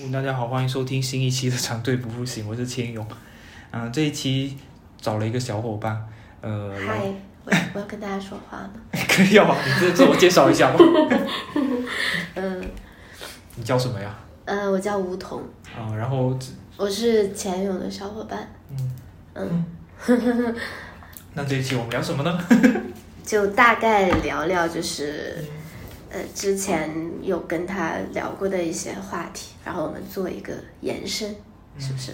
[0.00, 3.04] 嗯大家好，欢迎收听新一期的《长队不复醒》，我是千勇。
[3.72, 4.56] 嗯、这一期
[5.00, 6.06] 找了一个小伙伴，
[6.40, 7.00] 呃，嗨，
[7.44, 8.70] 我我要跟大家说话吗？
[9.08, 10.78] 可以啊，你自自我介绍一下吗？
[12.36, 12.70] 嗯
[13.56, 14.14] 你叫什么呀？
[14.44, 15.42] 呃，我叫吴桐，
[15.76, 16.38] 啊、然后
[16.76, 18.48] 我是钱勇的小伙伴。
[18.70, 19.64] 嗯
[20.06, 20.54] 嗯，
[21.34, 22.40] 那这一期我们聊什么呢？
[23.24, 25.44] 就大概聊聊，就是
[26.10, 26.90] 呃之前
[27.22, 31.34] 有跟他聊过的一些话题，然后我们做一个延伸，
[31.78, 32.12] 是不是？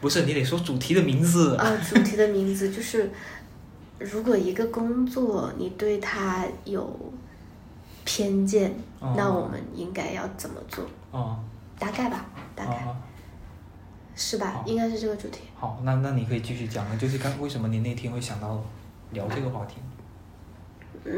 [0.00, 1.56] 不是，你得说主题的名字。
[1.56, 3.10] 啊，主题的名字就是，
[3.98, 7.12] 如果一个工作你对他有
[8.04, 10.84] 偏见，哦那我们应该要怎么做？
[11.10, 11.38] 哦
[11.78, 12.94] 大概吧，大概、哦，
[14.14, 14.62] 是吧？
[14.64, 15.40] 应该是这个主题。
[15.56, 18.62] 好，那那你可以继续讲了，就是刚为什么你那天会想到
[19.10, 19.76] 聊这个话题？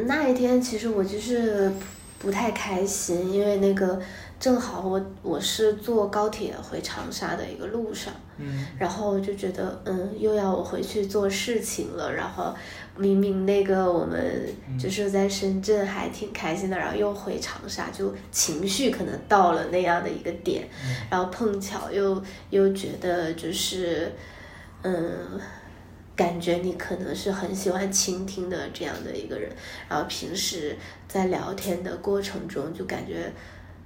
[0.07, 1.71] 那一天其实我就是
[2.19, 4.01] 不太开心，因为那个
[4.41, 12.55] 正好我我是坐高铁回长沙的一个路上，嗯然后就觉得嗯又要我回去做事情了，然后
[12.97, 20.69] 明明那个我们就是在深圳还挺开心的，然后又回长沙，就情绪可能到了那样的一个点，
[21.11, 24.13] 然后碰巧又又觉得就是
[24.83, 25.39] 嗯。
[26.17, 29.55] 感觉你可能是很喜欢倾听的这样的一个人，
[29.87, 30.75] 然后平时
[31.07, 33.31] 在聊天的过程中就感觉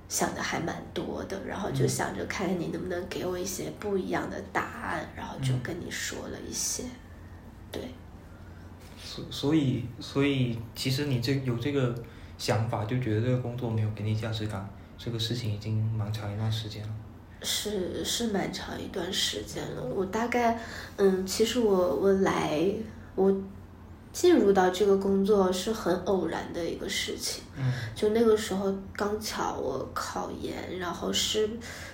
[0.08, 6.84] 想的还蛮多的，然后就想着看看你能不能给我一些不一样的答案，然后就跟你说了一些，
[7.72, 7.82] 对，
[9.02, 11.92] 所所以所以其实你这有这个
[12.38, 16.88] 想法，就觉得这个工作没有给你价值感，这个事情已经蛮长一段时间了。
[17.42, 19.82] 是是蛮长一段时间了。
[19.82, 20.58] 我大概，
[20.96, 22.62] 嗯，其实我我来
[23.14, 23.34] 我
[24.12, 27.44] 进入到这个工作是很偶然的一个事情。
[27.56, 31.48] 嗯就那个时候刚巧我考研，然后失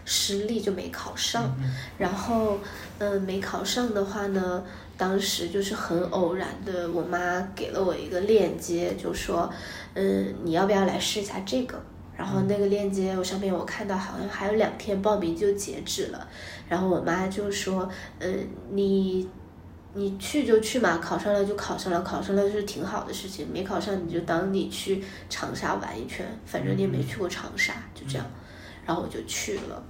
[0.04, 2.58] 失利就没考上，嗯然后
[2.98, 4.64] 嗯没考上的话呢，
[4.96, 9.52] 当时就是很偶然的，我妈给了我一个链接，就说
[9.94, 11.80] 嗯你要不要来试一下这个？
[12.16, 16.28] 然后那个链接我上面我看到好像还有两天报名就截止了，
[16.68, 17.88] 然后我妈就说
[18.18, 19.28] 嗯你。
[19.98, 28.26] 你去就去嘛，考上了就考上了，考上了是挺好的事情，没考上你就当你去长沙玩一圈，反正你也没去过长沙，就这样。
[28.84, 29.82] 然后我就去了，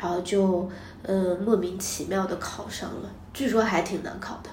[0.00, 0.70] 然后就
[1.02, 4.50] 呃莫名其妙的考上了，据说还挺难考的。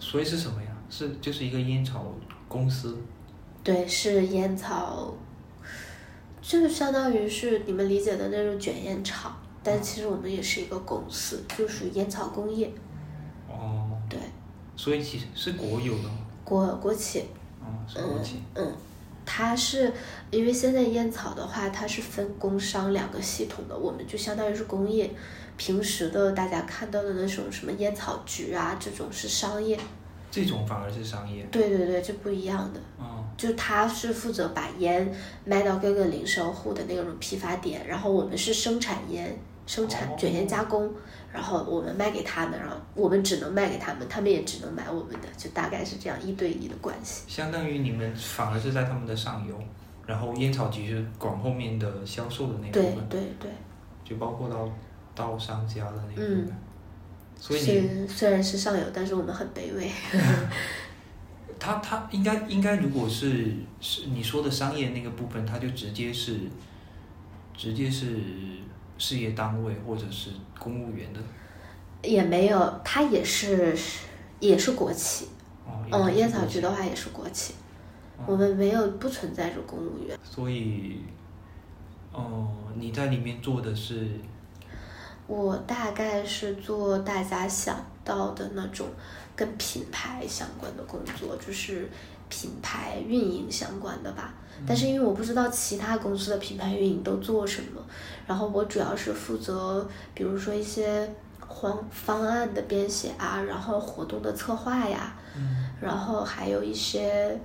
[0.00, 0.68] 所以是什么呀？
[0.88, 2.12] 是就是一个烟草
[2.48, 2.98] 公司。
[3.62, 5.14] 对，是烟草，
[6.42, 12.72] 这个相当于是你们理解的那种卷烟厂，但其实我们也是一个公司，就属于烟草工业，
[13.48, 14.18] 哦，对，
[14.76, 16.18] 所以其实是国有的吗？
[16.44, 17.24] 国国企。
[17.60, 18.42] 哦，是国企。
[18.54, 18.72] 嗯，
[19.26, 19.92] 它是
[20.30, 25.10] 因为现在烟草的话，它是分工商两个系统的，我们就相当于是工业。
[25.58, 29.78] 平时的大家看到的那种什么烟草局啊，这种是商业。
[30.30, 31.42] 这种反而是商业。
[31.50, 32.80] 对对对，这不一样的。
[32.98, 35.12] 哦，就他是负责把烟
[35.44, 39.36] 卖到各个零售户的那种批发点，然后我们是生产烟、
[39.66, 40.90] 生产哦卷烟加工，
[41.32, 47.24] 然后我们卖给他们，然后我们只能卖给他们，他们也只能买我们的，就大概是这样一对一的关系。
[47.26, 49.58] 相当于你们反而是在他们的上游，
[50.06, 53.50] 然后烟草局是管后面的销售的那部对分，对对。
[54.04, 54.68] 就包括到
[55.14, 56.46] 到商家的那部分。
[56.46, 56.52] 嗯
[57.40, 59.90] 所以你虽然是上游，但是我们很卑微。
[61.58, 66.36] 他他应该应该，如果是是你说的商业那个部分，他就直接是
[67.54, 68.16] 直接是
[68.96, 71.20] 事业单位或者是公务员的
[72.02, 73.76] 也没有，他也是
[74.38, 75.28] 也是国企。
[75.66, 75.84] 哦。
[75.90, 77.54] 嗯，烟草局局的话也是国企，
[78.16, 80.18] 哦我们没有不存在着公务员。
[80.22, 81.00] 所以，
[82.12, 84.08] 哦，你在里面做的是
[85.30, 88.88] 我大概是做大家想到的那种
[89.36, 91.88] 跟品牌相关的工作，就是
[92.28, 94.34] 品牌运营相关的吧。
[94.66, 97.80] 但是因为我不知道其他公司的品牌运营都做什么，
[98.26, 101.08] 然后我主要是负责，比如说一些
[101.48, 107.40] 方方案的编写啊，然后活动的策划呀，嗯然后还有一些，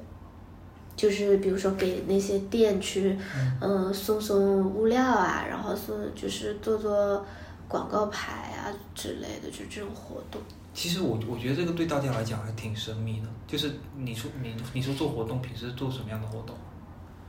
[0.95, 3.15] 就是比如说给那些店去，
[3.61, 7.25] 嗯、送送物料啊，然后送就是做做
[7.67, 10.41] 广告牌啊之类的，就这种活动。
[10.73, 16.55] 其实我我觉得这个对大家来讲还挺神秘的，就是你说你你说做活动，平时做什么样的活动？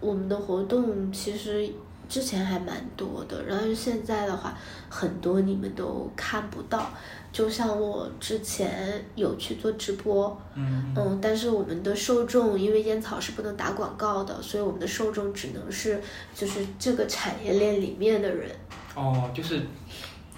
[0.00, 1.70] 我们的活动其实
[2.08, 4.56] 之前还蛮多的，然后现在的话，
[4.88, 6.90] 很多你们都看不到。
[7.32, 16.00] 就像我之前有去做直播，嗯嗯，但是我们的受众，因为烟草是不能打广告的，所以我们的受众只能是
[16.34, 18.50] 就是这个产业链里面的人。
[18.94, 19.60] 哦，就是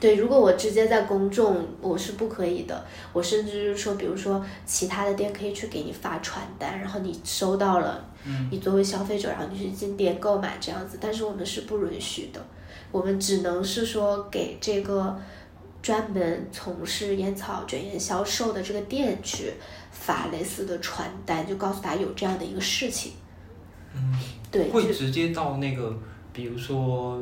[0.00, 2.86] 对，如果我直接在公众，我是不可以的。
[3.12, 12.40] 我甚至就是说，比如说其他的店可以去给你发传单，然后你收到了，嗯你作为消费者，然后你去进店购买这样子，但是我们是不允许的，
[12.92, 15.18] 我们只能是说给这个
[15.82, 19.52] 专门从事烟草卷烟销售的这个店去
[19.90, 23.12] 发类似的传单，就告诉他有这样的一个事情。
[23.94, 24.14] 嗯，
[24.50, 25.96] 对，会直接到那个，
[26.32, 27.18] 比如说，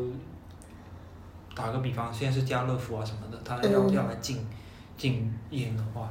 [1.56, 3.92] 打个比方，现在是家乐福啊什么的，他要、嗯。
[3.92, 4.46] 要来进
[4.96, 6.08] 进烟的话，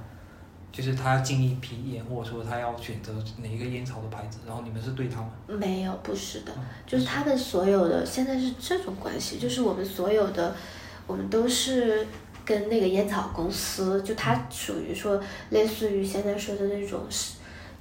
[0.72, 5.30] 就是他要进一批烟，或者说他要选择哪一个烟草的牌子，然后你们是对他吗？
[5.48, 10.56] 没有，不是的，嗯就是他们所有的现在是这种关系，就是我们所有的，
[11.08, 12.06] 我们都是
[12.44, 15.22] 跟那个烟草公司，就它属于说
[15.52, 17.36] 类似于现在说的那种是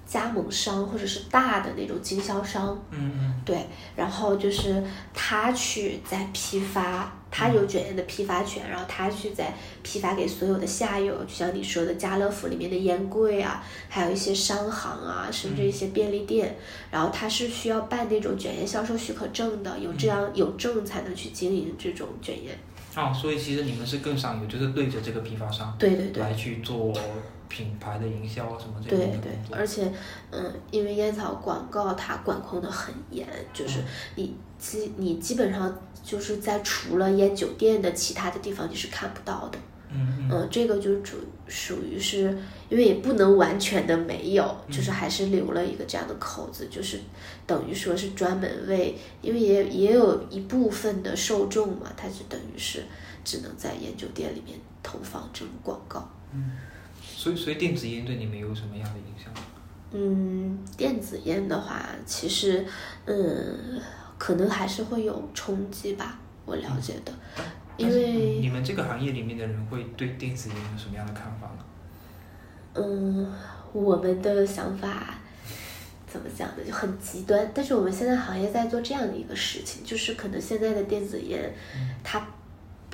[0.07, 3.41] 加盟商或者是大的那种经销商，嗯嗯。
[3.45, 3.67] 对，
[3.97, 4.83] 然后就是
[5.13, 9.53] 他去在批发，他有卷烟的批发权，然后他去在
[9.83, 16.55] 批发给所有的下游，就像你说的家乐福里面的烟柜啊，还有一些商行啊，甚至一些便利店，
[16.93, 22.57] 然后他是需要办那种卷烟销售许可证的，有这样有证才能去经营这种卷烟。
[22.95, 26.23] 啊，所以其实你们是更上游，就是对着这个批发商对对对。
[26.23, 26.93] 来去做
[27.49, 29.59] 品牌的营销啊什么这对对类的对对。
[29.59, 29.93] 而且，
[30.31, 33.85] 嗯，因为烟草广告它管控的很严，就是嗯
[34.17, 39.59] 你基你基本上就是在除了烟酒店的其他的地方你是看不到的。
[39.95, 42.37] 嗯这个就属属于是
[42.69, 46.99] 因为也不能完全的没有，就是还是留了一个这样的口子，就是
[47.47, 52.83] 等于说是专门为，因为也也有一部分的受众嘛，他就等于是
[53.25, 56.11] 只能在烟酒店里面投放这种广告。
[56.33, 56.53] 嗯
[57.17, 59.33] 所以所以电子烟对你们有什么样的影响？
[59.93, 62.67] 嗯，电子烟的话，其实，
[63.05, 63.81] 嗯，
[64.19, 67.13] 可能还是会有冲击吧，我了解的，
[67.77, 71.65] 因为嗯你们这个行业里面的人会对电子烟有什么样的看法呢？
[72.75, 73.33] 嗯，
[73.73, 75.15] 我们的想法
[76.07, 76.65] 怎么讲呢？
[76.67, 77.51] 就很极端。
[77.55, 81.53] 但是我们现在行业在做这样的一个事情，就是可能现在的电子烟，
[82.03, 82.27] 它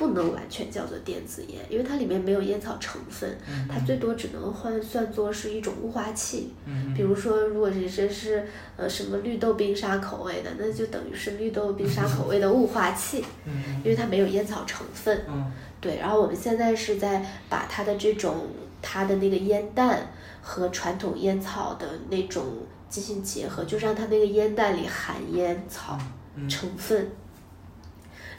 [0.01, 3.37] 不能完全叫做电子烟，因为它里面没有烟草成分，
[3.69, 6.55] 它最多只能换算作是一种雾化器。
[6.65, 8.43] 嗯比如说，如果这真是
[8.79, 13.53] 呃什么绿豆冰沙口味的，那就等于是绿豆冰沙口味的雾化器，嗯
[13.85, 15.21] 因为它没有烟草成分。
[15.29, 15.53] 嗯
[15.83, 18.47] 对，然后我们现在是在把它的这种
[18.81, 20.11] 它的那个烟弹
[20.41, 22.43] 和传统烟草的那种
[22.89, 25.99] 进行结合，就让它那个烟弹里含烟草
[26.35, 27.11] 嗯成分，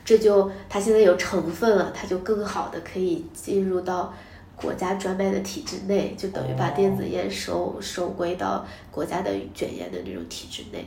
[0.03, 4.13] 这就它现在有成分了，它就更好的可以进入到
[4.56, 10.86] 国家专卖的体制内，就等于把电子烟收收归到国家的卷烟的那种体制内。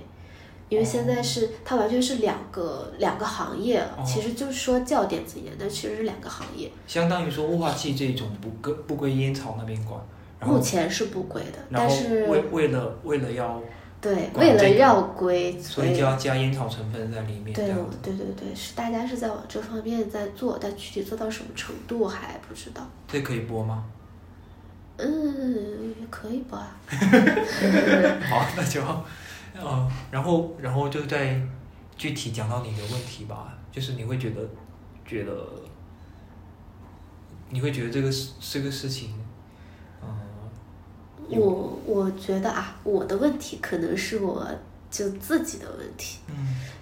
[0.70, 6.70] 因为现在是它完全是两个两个行业了，哦其实就是说叫电子烟，但其实是两个行业。
[6.86, 10.00] 相当于说雾化器这种不归不归烟草那边管，
[10.40, 13.62] 目前是不归的，但是为为了为了要，
[14.04, 17.66] 对为了绕规，所以就要加烟草成分在里面，对。
[18.02, 22.86] 对对对，是大家是在往这方面在做，但具体做到什么程度还不知道。
[23.08, 23.84] 这可以播吗？
[24.98, 26.76] 嗯，也可以吧。
[26.86, 28.82] 好，那就，
[29.54, 31.40] 嗯，然后然后就再
[31.96, 34.40] 具体讲到你的问题吧，就是你会觉得
[35.06, 35.32] 觉得
[37.50, 39.14] 你会觉得这个事这个事情，
[41.30, 44.46] 我我觉得啊，我的问题可能是我
[44.90, 46.34] 就自己的问题，嗯。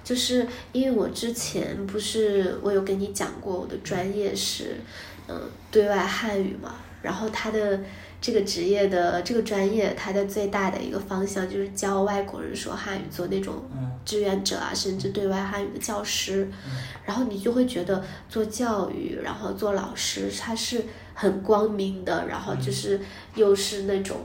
[0.04, 4.76] 就是因为我之前不是我有跟你讲过，我的专业是
[5.28, 7.80] 嗯、对外汉语嘛，然后他的
[8.20, 13.90] 这个职业的这个专业，它的最大的一个方向就是教外国人说汉语，做那种嗯。
[14.04, 16.50] 志愿者啊，甚至对外汉语的教师。
[17.04, 20.84] 然后你就会觉得做教育，然后做老师，他是
[21.14, 23.00] 很光明的，然后就是
[23.34, 24.16] 又是那种，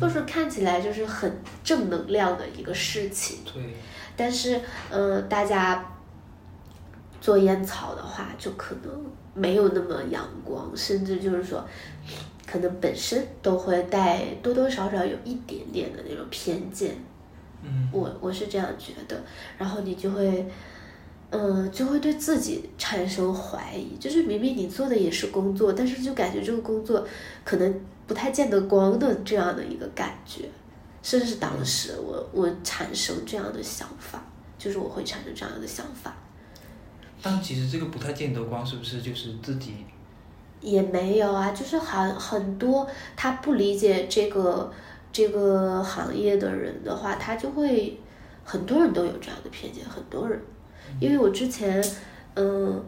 [0.00, 1.30] 就是看起来就是很
[1.64, 3.38] 正能量的一个事情。
[3.44, 3.74] 对，
[4.16, 5.84] 但是，呃，大家
[7.20, 11.64] 做烟草的话，就可能没有那么阳光，甚至就是说，
[12.46, 16.94] 可能本身都会带多多少少有一点点的那种偏见。
[17.62, 17.88] 嗯。
[17.92, 19.20] 我我是这样觉得，
[19.56, 20.46] 然后你就会，
[21.30, 27.06] 嗯、就会对自己产生怀疑，就是明明你做的也是工作，但是就感觉这个工作
[27.44, 30.48] 可能不太见得光的这样的一个感觉，
[31.02, 34.22] 甚至是当时我我产生这样的想法，
[34.58, 36.16] 就是我会产生这样的想法，
[37.22, 39.74] 但其实这个不太见得光，是不是就是自己
[40.62, 44.72] 也没有啊，就是很很多他不理解这个
[45.12, 48.00] 这个行业的人的话，他就会
[48.44, 50.40] 很多人都有这样的偏见，很多人，
[51.00, 51.84] 因为我之前，
[52.34, 52.84] 嗯，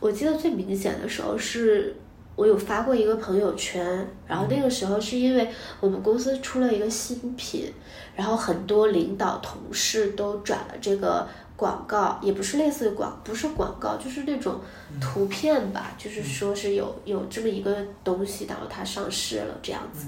[0.00, 1.96] 我记得最明显的时候是。
[2.34, 3.84] 我有发过一个朋友圈，
[4.26, 5.46] 然后那个时候是因为
[5.80, 7.70] 我们公司出了一个新品，
[8.16, 14.58] 然后很多领导同事都转了这个广告，也不是类似广，不是广告，就是那种
[14.98, 20.06] 图片吧，就是说是有有这么一个东西，然后它上市了这样子，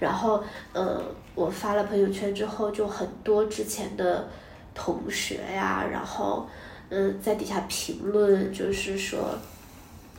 [0.00, 1.00] 然后嗯，
[1.36, 4.28] 我发了朋友圈之后，就很多之前的
[4.74, 6.44] 同学呀，然后
[6.92, 9.38] 嗯，在底下评论，就是说。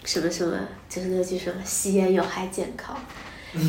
[0.05, 0.57] 什么什么，
[0.89, 2.93] 就是那句什么吸烟有害健康。
[3.53, 3.63] 嗯，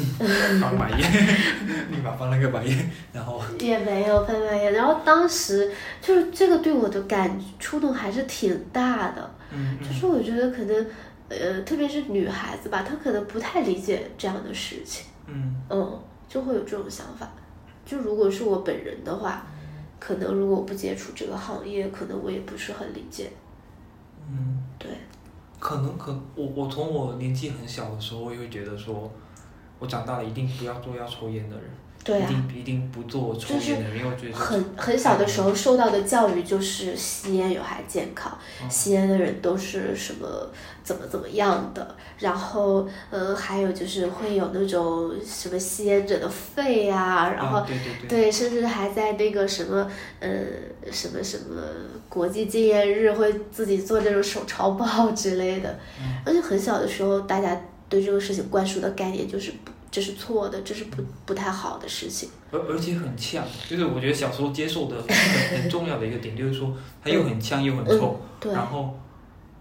[0.61, 0.99] 翻白眼，
[1.93, 3.41] 立马翻了个白眼，然后。
[3.61, 5.71] 也没有翻白眼，然后当时
[6.03, 9.31] 就是这个对我的感触动还是挺大的。
[9.53, 10.87] 嗯就是我觉得可能，
[11.29, 15.05] 呃，特别是女孩子吧，她可能不太理解这样的事情。
[15.29, 15.55] 嗯。
[15.71, 17.31] 嗯，就会有这种想法。
[17.87, 19.47] 就如果是我本人的话，
[20.07, 23.33] 可能如果我不接触这个行业，可能我也不是很理解。
[24.29, 24.63] 嗯。
[24.79, 24.91] 对。
[25.59, 29.11] 可能可我我从我年纪很小的时候，我也会觉得说，
[29.79, 31.65] 我长大了一定不要做要抽烟的人。
[32.05, 38.37] 对啊，一定一定不做抽烟的，因为觉得很很小的时候受到的教育就是吸烟有害健康，
[38.69, 40.51] 吸烟的人都是什么
[40.83, 50.29] 怎么怎么样的，然后呃还有就是会有那种什么吸烟者的肺啊，然后对对对，甚至还在那个什么呃
[50.93, 51.63] 什么什么
[52.11, 55.79] 国际戒烟日会自己做那种手抄报之类的，
[56.27, 57.59] 而且很小的时候大家
[57.89, 59.73] 对这个事情灌输的概念就是不。
[59.95, 62.29] 这是错的，这是不不太好的事情。
[62.51, 68.93] 而而且很呛，就是我觉得小时候接受的很很重要的一个点，就是说它又很呛又很臭，然后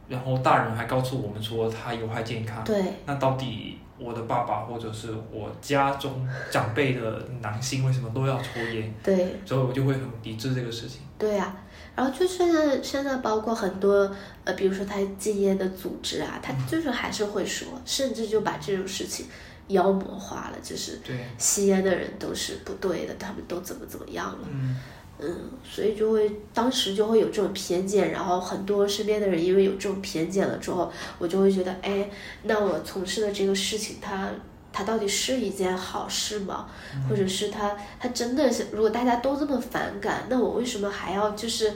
[0.08, 2.64] 然后大人还告诉我们说它有害健康。
[2.64, 2.82] 对。
[3.06, 8.92] 那到底我的爸爸或者是我家中长辈的男性为什么都要抽烟？
[9.04, 9.36] 对。
[9.46, 11.02] 所以我就会很抵制这个事情。
[11.20, 11.56] 对呀，
[11.96, 14.12] 然后就现在现在包括很多
[14.46, 19.28] 呃，比如说他戒烟的组织啊，他就是还是会说，甚至就把这种事情。
[19.68, 21.00] 妖魔化了，就是
[21.38, 24.78] 吸烟的人都是不对的，他们都怎么怎么样了，嗯，
[25.20, 32.10] 嗯，所以就会当时就会有这种偏见，然后很多身边的人因为有这种偏见了之后，我就会觉得，哎，
[32.44, 34.30] 那我从事的这个事情，它
[34.74, 36.68] 它到底是一件好事吗？
[37.10, 41.72] 或者是它它真的是，如果大家都这么反感，那我为什么还要就是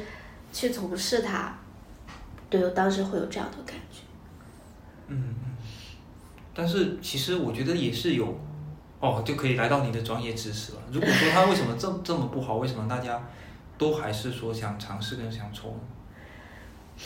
[0.52, 1.58] 去从事它？
[2.50, 4.00] 对我当时会有这样的感觉，
[5.08, 5.36] 嗯。
[6.58, 8.36] 但是其实我觉得也是有，
[9.00, 10.80] 哦，就可以来到你的专业知识了。
[10.92, 13.22] 如果说它为什么这这么不好，为什么大家
[13.78, 15.80] 都还是说想尝试跟想抽呢？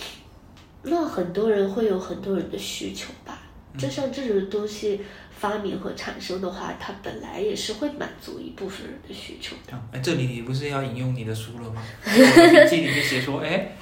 [0.84, 3.38] 那很多人会有很多人的需求吧。
[3.78, 5.00] 就像这种东西
[5.38, 9.74] 发明和产生的话，它本来也是会满足一部分人的需求的。
[9.92, 11.82] 哎，这里你不是要引用你的书了吗？
[12.04, 12.12] 笔
[12.70, 13.76] 记里面写说，哎。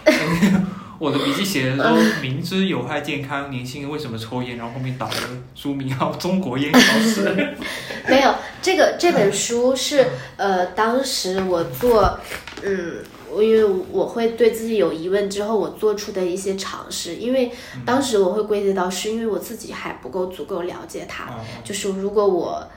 [0.99, 4.57] 我的笔记写的都明知有害健康，年轻人为什么抽烟？
[4.57, 5.15] 然后后面打了
[5.55, 7.25] 书名号《中国烟消失》。
[8.09, 12.19] 没有，这个这本书是呃，当时我做，
[12.63, 12.97] 嗯，
[13.31, 17.15] 我因为我会对自己有疑问之后，我做出的一些尝试。
[17.15, 17.51] 因为
[17.85, 21.29] 当时我会归结到是因为我自己还不够足够了解它，
[21.63, 22.67] 就是如果我。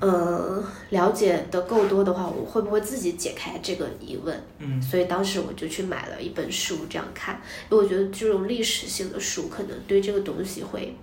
[0.00, 4.42] 嗯，了解的够多的话，我会不会自己解开这个疑问？
[4.58, 10.94] 嗯，所以当时我就去买了一本书，这样看，因为我觉得这种历史性的书可能对这个东西会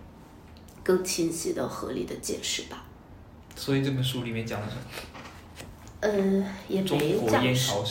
[0.84, 2.86] 更清晰的、合理的解释吧。
[3.56, 4.82] 所以这本书里面讲了什么？
[6.02, 7.86] 嗯，也没讲什么，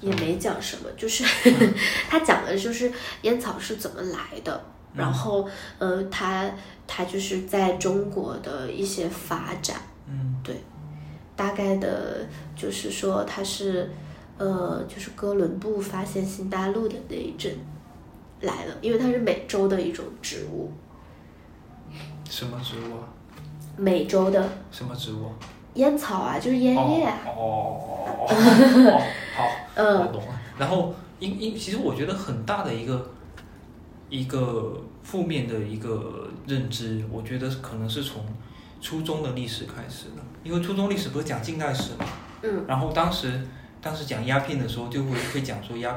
[0.00, 1.24] 也没讲什么，就是
[2.10, 2.92] 他讲的就是
[3.22, 6.50] 烟草是怎么来的，然后呃，他
[6.86, 9.80] 他就是在中国的一些发展。
[10.12, 10.56] 嗯，对，
[11.34, 13.90] 大概的就是说它是，
[14.36, 17.56] 呃，就是哥伦布发现新大陆的那一阵
[18.42, 20.70] 来了，因为它是美洲的一种植物。
[22.28, 23.08] 什么植物啊？
[23.78, 24.46] 美洲的。
[24.70, 25.30] 什么植物？
[25.74, 27.06] 烟草啊，就是烟叶。
[27.24, 28.04] 哦。
[29.34, 29.48] 好。
[29.74, 30.00] 嗯。
[30.00, 30.40] 我懂了。
[30.58, 33.10] 然后，因因其实我觉得很大的一个
[34.10, 38.22] 一个负面的一个认知，我觉得可能是从。
[38.82, 42.04] 初中的历史开始的，因为初中历史不是讲近代史嘛，
[42.42, 43.40] 嗯，然后当时
[43.80, 45.96] 当时讲鸦片的时候，就会会讲说鸦，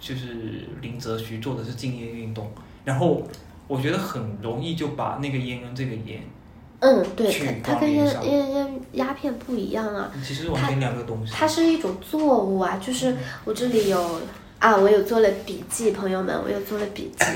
[0.00, 2.52] 就是林则徐做的是禁烟运动，
[2.84, 3.22] 然后
[3.68, 6.20] 我觉得很容易就把那个烟跟这个烟，
[6.80, 14.20] 嗯，对，它它跟烟烟烟鸦片不一样啊，其实完全两个东西，它是一种作物啊，就是我这里有。
[14.64, 17.26] 啊，我有做了笔记，朋友们，我有做了笔记，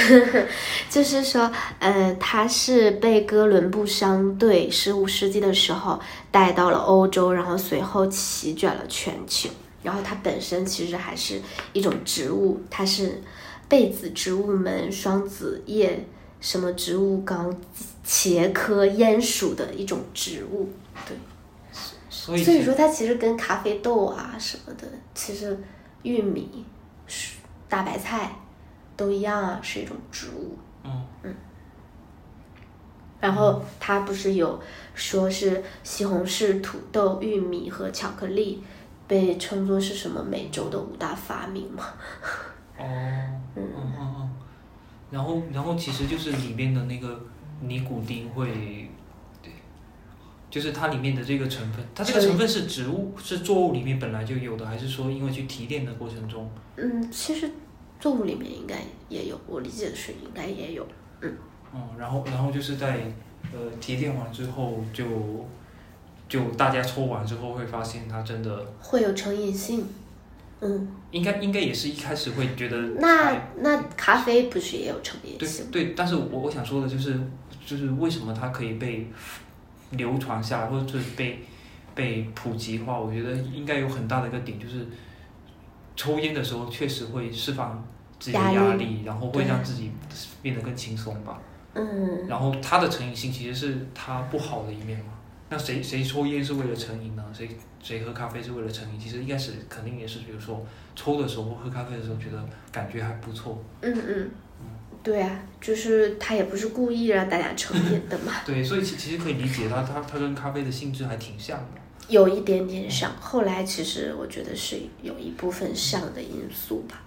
[0.88, 6.00] 就是说，呃，它是被哥伦布商队十五世纪的时候
[6.30, 9.50] 带到了欧洲，然后随后席卷了全球。
[9.82, 11.38] 然后它本身其实还是
[11.74, 13.20] 一种植物，它是，
[13.68, 16.02] 被子植物门双子叶
[16.40, 17.54] 什么植物纲
[18.06, 20.70] 茄科烟属的一种植物。
[21.06, 21.14] 对，
[22.08, 25.54] 所以所以说它其实跟咖啡豆啊什么的，其实
[26.02, 26.64] 玉米、
[27.06, 27.36] 是
[27.68, 28.30] 大白菜
[28.96, 30.56] 都一样啊，是一种植物。
[30.84, 31.34] 嗯嗯
[33.20, 34.62] 然后它不是有
[34.94, 38.62] 说是西红柿、土豆、玉米和巧克力
[39.08, 41.82] 被称作是什么美洲的五大发明吗？
[42.78, 42.84] 哦，
[43.56, 44.30] 嗯嗯嗯，
[45.10, 47.20] 然后然后其实就是里面的那个
[47.60, 48.88] 尼古丁会，对，
[50.50, 56.50] 就是它里面的这个成分，它这个成分是植物是作物里面本来就有的，还是说因为去提炼的过程中？
[56.76, 57.50] 嗯，其实
[58.00, 58.76] 作物里面应该
[59.08, 60.86] 也有，我理解的是应该也有。
[61.20, 61.36] 嗯，
[61.98, 63.12] 然后然后就是在
[63.52, 65.04] 呃提炼完之后就
[66.28, 69.86] 就大家抽完之后会发现它真的会有成瘾性。
[70.60, 75.66] 嗯，应该应该也是一开始会觉得那哎那咖啡不是也有成瘾对性？
[75.70, 77.16] 对，但是我我想说的就是
[77.64, 79.08] 就是为什么它可以被
[79.90, 81.40] 流传下来，或者是被
[81.94, 82.98] 被普及化？
[82.98, 84.86] 我觉得应该有很大的一个点就是
[85.96, 87.84] 抽烟的时候确实会释放
[88.18, 89.90] 自己的压力压力，然后会让自己
[90.42, 91.40] 变得更轻松吧。
[91.74, 95.12] 嗯，然后它的成瘾性其实是它不好的一面嘛。
[95.50, 97.24] 那谁谁抽烟是为了成瘾呢？
[97.32, 97.48] 谁
[97.82, 99.00] 谁喝咖啡是为了成瘾？
[99.00, 100.62] 其实一开始肯定也是，比如说
[100.94, 103.58] 抽的时候或喝咖啡的时候觉得感觉还不错。
[103.80, 104.30] 嗯嗯，
[105.02, 111.80] 对啊，就是他也不是故意让大家成瘾的嘛， 对，所以其其实可以理解它它它跟咖啡的性质还挺像的。
[112.08, 113.10] 有一点点像。
[113.20, 117.02] 后来其实我觉得是有一部分像的因素吧。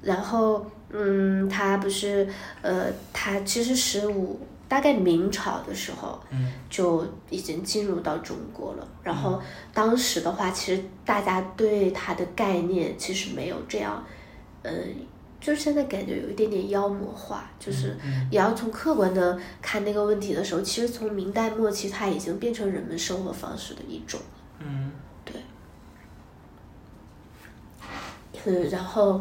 [0.00, 2.28] 然后，嗯，他不是，
[2.60, 8.88] 呃，他其实十五大概明朝的时候嗯就已经进入到中国了。
[9.04, 9.40] 然后
[9.72, 14.04] 当时的话，其实大家对它的概念其实没有这样，
[14.62, 14.72] 嗯、
[15.42, 18.28] 就是现在感觉有一点点妖魔化，就是嗯。
[18.30, 24.20] 也要从客观的看那个问题的时候，其实从明代末期，它已经变成人们生活方式的一种。
[24.60, 24.92] 嗯。
[25.24, 25.34] 对。
[28.44, 29.20] 嗯，然后，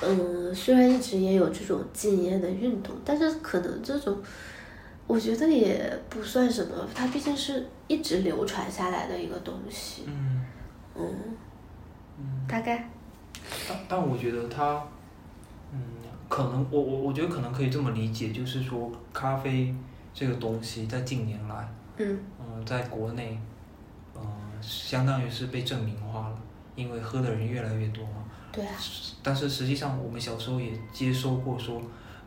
[0.00, 4.16] 嗯，虽然一直也有这种禁烟的运动，但是可能这种，
[5.06, 10.04] 我觉得也不算什么，它毕竟是一直流传下来的一个东西。
[10.06, 10.44] 嗯，
[10.96, 11.36] 嗯，
[12.48, 12.88] 大概，
[13.68, 14.82] 但但我觉得它，
[15.72, 15.78] 嗯，
[16.28, 19.74] 可能我我我觉得可能可以这么理解，就是说咖啡
[20.14, 23.38] 这个东西在近年来，嗯嗯、在国内，
[24.14, 24.22] 呃，
[24.60, 26.38] 相当于是被证明化了，
[26.74, 28.24] 因为喝的人越来越多嘛。
[28.52, 28.72] 对啊，
[29.22, 31.80] 但是实际上，我们小时候也接收过说，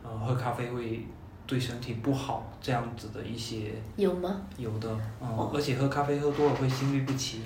[0.03, 1.03] 呃，喝咖啡会
[1.47, 4.41] 对身体不好这样子的一些有吗？
[4.55, 4.87] 有的，
[5.19, 7.41] 嗯，哦而且喝咖啡喝多了会心律不齐。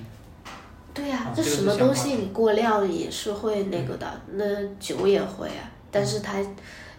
[0.94, 6.44] 对呀、啊这什么东西你过量也是会那个的，那酒也会啊，但是他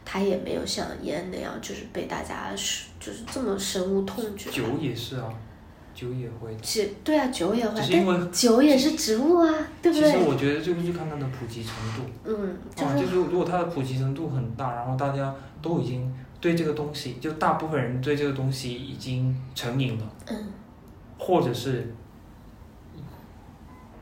[0.04, 4.50] 他也没有像烟那样，就是被大家是就是这么深恶痛绝。
[4.50, 5.28] 酒也是啊，
[5.94, 6.56] 酒也会。
[6.62, 9.52] 酒对啊，酒也会，只是因为但酒也是植物啊，
[9.82, 10.28] 对不对其实对？
[10.28, 12.02] 我觉得就是看它的普及程度。
[12.24, 20.36] 嗯，就啊，就是如果它的普及程度很大，然后大家都已经对这个东西，就大部分人对这个东西已经成瘾了，嗯
[21.16, 21.94] 或者是，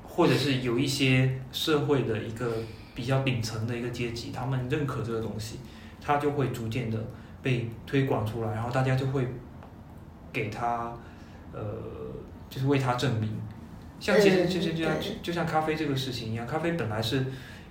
[0.02, 2.50] 或者是有一些社会的一个
[2.94, 5.59] 比较顶层的一个阶级，他们认可这个东西，
[6.00, 6.98] 他就会逐渐的
[7.42, 9.26] 被推广出来，然后大家就会
[10.33, 10.92] 给他，
[11.52, 11.61] 呃，
[12.50, 13.31] 就是为他证明。
[14.00, 17.24] 像其实嗯就就就像就像咖啡这个事情一样，咖啡本来是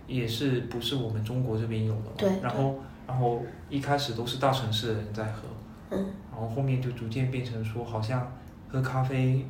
[0.07, 5.41] 也是不是我们中国这边有的嘛，对然后然后一开始都是大城市的人在喝，
[5.89, 6.05] 嗯。
[6.31, 8.31] 然后后面就逐渐变成说，好像
[8.69, 9.45] 喝咖啡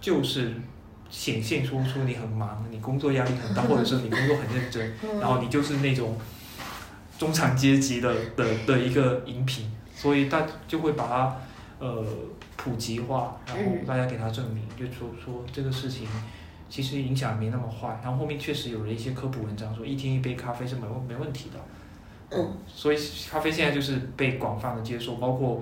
[0.00, 0.54] 就是
[1.12, 6.16] 显现说出你很忙，你工作压力很大， 或者是你工作很认真，嗯，然后你就是那种
[7.18, 11.36] 中产阶级的的的一个饮品，所以大就会把它
[11.78, 12.02] 呃
[12.56, 13.84] 普及化，然后嗯。
[13.86, 16.08] 大家给它证明，就说说这个事情
[16.70, 21.60] 其实影响没那么坏，然后后面确实有了一些科普文章说一天一杯咖啡是没问没问题的。
[22.34, 22.96] 嗯，所以
[23.30, 25.60] 咖啡现在就是被广泛的接受，包括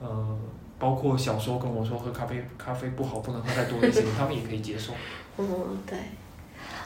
[0.00, 0.38] 呃，
[0.80, 4.92] 包括小时候跟我说喝咖啡咖啡不好，不能喝太多的一些，他们也可以接受。
[5.38, 5.96] 嗯对。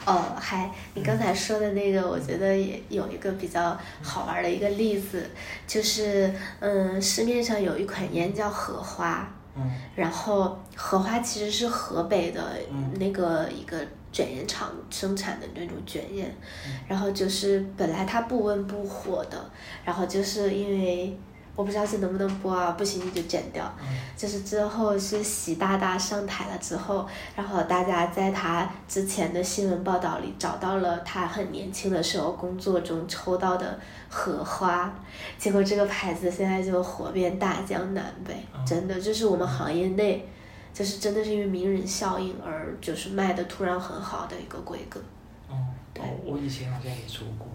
[0.06, 5.30] 哦，还你刚才说的那个，我觉得也有一个比较好玩的一个例子，
[5.66, 6.30] 就是
[6.60, 9.26] 嗯，市面上有一款烟叫荷花，
[9.56, 13.78] 嗯然后荷花其实是河北的嗯那个一个
[14.12, 19.50] 卷烟厂生产的那种卷烟，嗯然后就是本来它不温不火的，
[19.86, 21.18] 然后就是因为
[21.56, 23.72] 我不知道这能不能播啊，不行你就剪掉。
[24.16, 34.92] 就是之后是习大大上台了之后，然后大家在他之前的新闻报道里找到了他很年轻的时候工作中抽到的荷花，
[35.38, 38.34] 结果这个牌子现在就火遍大江南北，
[38.66, 40.28] 真的就是我们行业内，
[40.72, 45.00] 就是真的是因为名人效应而就是卖的突然很好的一个规格。
[45.48, 45.54] 哦，
[45.92, 47.46] 对，我以前好像也出过。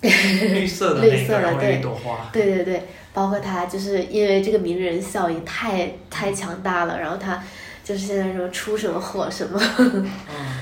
[0.54, 2.30] 绿色的那个，然后一朵花。
[2.32, 2.82] 对对对，
[3.12, 7.42] 包括他，就是因为这个名人效应太太强大了，然后他
[7.82, 9.60] 就是现在说出什么火什么。
[9.78, 10.06] 嗯，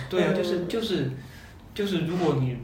[0.08, 1.10] 对啊，就是就是
[1.74, 2.56] 就是，如果你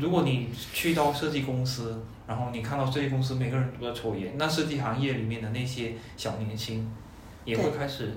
[0.00, 6.90] 如果你去到设计公司，然后你看到设计公司每个人都在抽烟，那设计行业里面的那些小年轻
[7.44, 8.10] 也会开始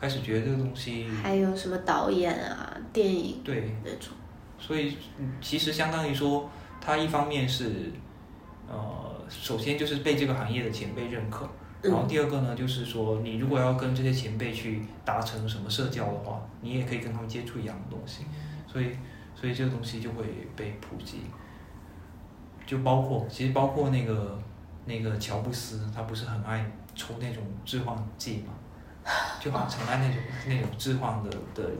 [0.00, 1.06] 开始觉得这个东西。
[1.22, 4.08] 还有什么导演啊，电影对那种。
[4.58, 4.96] 所以
[5.40, 6.50] 其实相当于说。
[6.80, 7.92] 他一方面是，
[8.68, 11.48] 呃，首先就是被这个行业的前辈认可，
[11.82, 18.24] 然后第二个呢，就是说你如果要跟这些前辈去达成什么社交的话，你也可以跟他们接触一样的东西，
[18.66, 18.86] 所以，
[19.34, 20.24] 所以这个东西就会
[20.56, 21.18] 被普及，
[22.66, 24.38] 就包括其实包括那个
[24.86, 26.64] 那个乔布斯，他不是很爱
[26.94, 28.54] 抽那种致幻剂嘛，
[29.40, 31.70] 就很常爱那种那种致幻的的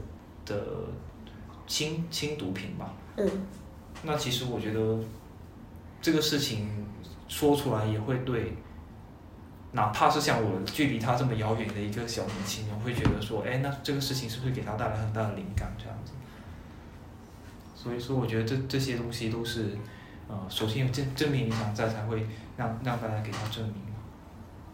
[0.44, 0.66] 的
[1.66, 2.92] 轻轻毒品吧。
[3.16, 3.28] 嗯。
[4.02, 4.98] 那其实我觉得，
[6.00, 6.68] 这个事情
[7.28, 8.54] 说出来也会对，
[9.72, 16.12] 哪怕是像我距离他这么遥远的一个小年轻人，会觉得说，哎，那这个事情是不是给他带来很大的灵感这样子？
[17.74, 19.76] 所以说，我觉得这这些东西都是，
[20.28, 23.74] 呃，首先有正正面影响在，才会让让大家给他证明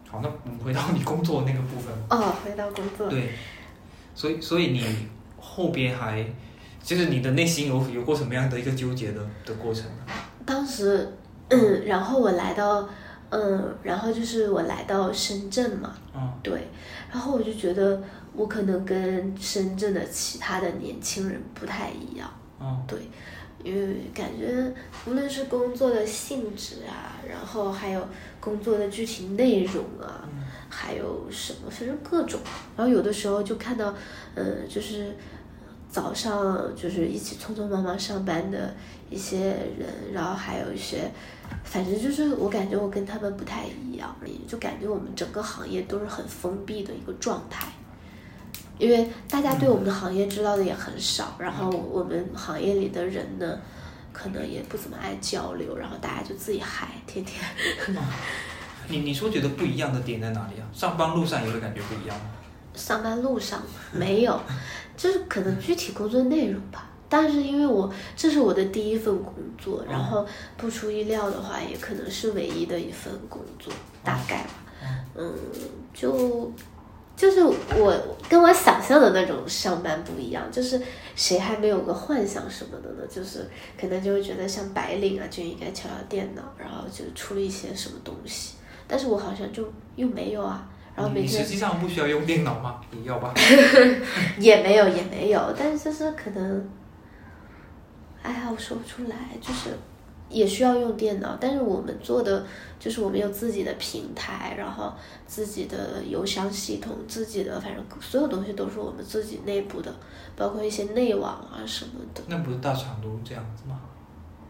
[0.08, 1.92] 好，那我们回到你工作那个部分。
[2.10, 3.08] 哦，回到工作。
[3.08, 3.32] 对，
[4.14, 5.08] 所以所以你
[5.40, 6.24] 后边还。
[6.86, 10.12] 就是你的内心有有过什么样的一个纠结的的过程呢？
[10.44, 11.12] 当时，
[11.48, 12.88] 嗯，然后我来到，
[13.30, 16.68] 嗯，然后就是我来到深圳嘛，嗯，对，
[17.10, 18.00] 然后我就觉得
[18.32, 23.00] 我可能跟深圳的其他的年轻人不太一样，嗯，对，
[23.64, 24.72] 因为感觉
[25.06, 28.06] 无论是工作的性质啊，然后还有
[28.38, 30.22] 工作的具体内容啊，
[30.68, 32.38] 还有什么，反正各种，
[32.76, 33.92] 然后有的时候就看到，
[34.36, 35.12] 嗯，就是。
[35.96, 38.74] 早上就是一起匆匆忙忙上班的
[39.08, 39.38] 一些
[39.78, 41.10] 人，然后还有一些，
[41.64, 44.14] 反正就是我感觉我跟他们不太一样，
[44.46, 47.68] 就感觉我们整个行业都是很封闭的一个状态，
[48.76, 53.58] 因为大家对我们的行业知道的也很少，然后我们行业里的人呢，
[54.12, 57.42] 可能也不怎么爱交流，然后大家就自己嗨，天天。
[58.88, 60.68] 你你说觉得不一样的点在哪里啊？
[60.74, 62.26] 上班路上也会感觉不一样吗？
[62.74, 64.38] 上班路上没有。
[64.96, 74.50] 就是可能具体工作内容吧，但是因为我这是我的第一份工作，然后不出意料的话，也可能是唯一的一份工作，大概吧。
[75.14, 75.32] 嗯，
[75.92, 76.50] 就
[77.16, 80.80] 就是我跟我想象的那种上班不一样，就是
[81.14, 83.06] 谁还没有个幻想什么的呢？
[83.08, 83.48] 就是
[83.80, 88.54] 可能就会觉得像白领啊就应该敲敲电脑，然后就出了一些什么东西，
[88.86, 90.68] 但是我好像就又没有啊。
[91.14, 92.80] 你实际上不需要用电脑吗？
[92.90, 93.34] 也要吧。
[94.40, 96.68] 也没有，也没有，但是就是可能，
[98.22, 99.70] 哎呀，我说不出来，就是
[100.28, 102.44] 也需要用电脑，但是我们做的
[102.80, 104.92] 就是我们有自己的平台，然后
[105.26, 109.94] 自己的邮箱系统，自己的反正所有东西都是我们自己内部的，
[110.34, 112.22] 包括一些内网啊什么的。
[112.26, 113.78] 那不是大厂都这样子吗？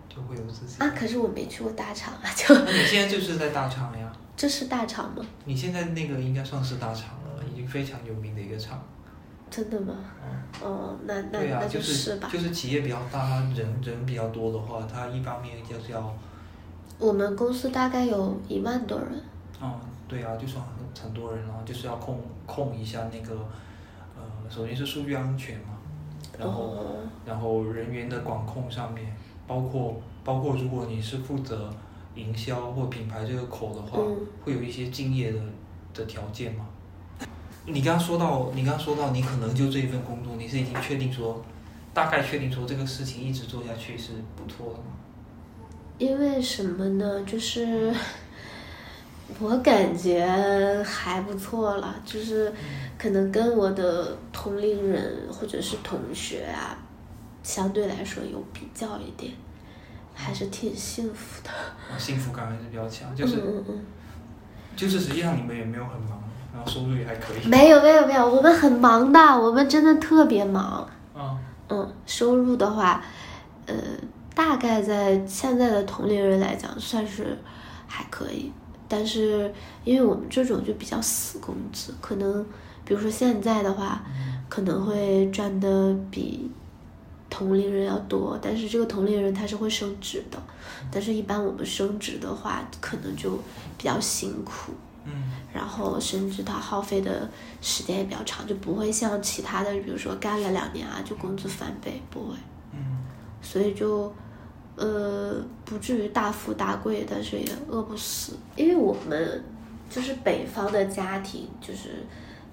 [0.08, 0.90] 就会有自己啊？
[0.98, 2.54] 可是我没去过大厂啊，就。
[2.54, 4.10] 那你现在就是在大厂呀？
[4.36, 5.24] 这是大厂吗？
[5.46, 8.78] 你现在那个应该算是大厂了，已经非常有名的一个厂。
[9.50, 9.94] 真的吗？
[10.22, 10.42] 嗯。
[10.62, 12.28] 哦，那那那就是吧。
[12.30, 16.14] 就是企业比较大，人人比较多的话，它一方面就是要。
[16.98, 19.08] 我们公司大概有一万多人。
[19.58, 23.34] 哦，对啊，就算很很多人了，就是要控控一下那个，
[24.16, 25.78] 呃，首先是数据安全嘛，
[26.38, 26.76] 然后
[27.24, 31.72] 然后人员的管控上面，包括包括如果你是负责。
[32.16, 34.02] 营销或品牌这个口的话，
[34.42, 35.38] 会有一些敬业的
[35.94, 36.66] 的条件吗？
[37.66, 41.44] 你刚刚说到，你刚刚说到，你可能就这一份工作，你是已经确定说，
[41.92, 44.86] 大概确定说这个事情一直做下去是不错的吗？
[45.98, 47.22] 因为什么呢？
[47.24, 47.92] 就是
[49.40, 50.24] 我感觉
[50.84, 52.52] 还不错了，就是
[52.96, 56.78] 可能跟我的同龄人或者是同学啊，
[57.42, 59.32] 相对来说有比较一点。
[60.16, 61.50] 还是挺幸福的，
[61.98, 63.86] 幸福感还是比较强， 就是，嗯嗯
[64.74, 66.20] 就是实际上你们也没有很忙，
[66.52, 67.46] 然后收入也还可以。
[67.46, 70.88] 没有没有没有，我们很忙的，我们真的特别忙。
[71.14, 71.38] 嗯。
[71.68, 73.02] 嗯，收入的话，
[73.66, 73.74] 呃，
[74.34, 77.36] 大概在现在的同龄人来讲，算是
[77.86, 78.52] 还可以。
[78.88, 79.52] 但是
[79.82, 82.44] 因为我们这种就比较死工资，可能
[82.84, 84.00] 比如说现在的话，
[84.48, 86.48] 可能会赚的比
[87.28, 90.38] 同龄人要多，但是这个同龄人他是会升职的，
[90.90, 93.30] 但是一般我们升职的话，可能就
[93.76, 94.72] 比较辛苦。
[95.08, 97.30] 嗯然后甚至他耗费的
[97.62, 102.34] 时间也比较长，就不会像其他的，比如说干了两年啊，就工资翻倍，不会。
[102.72, 102.98] 嗯
[103.40, 104.12] 所以就，
[104.74, 108.32] 呃，不至于大富大贵，但是也饿不死。
[108.56, 109.44] 因为我们
[109.88, 112.04] 就是北方的家庭，就是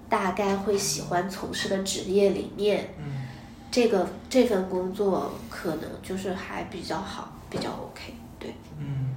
[0.08, 3.23] 大概会喜欢从事的职业里面，嗯
[3.74, 8.14] 这个这份工作可能就是还比较好，比较 OK。
[8.38, 9.08] 对，嗯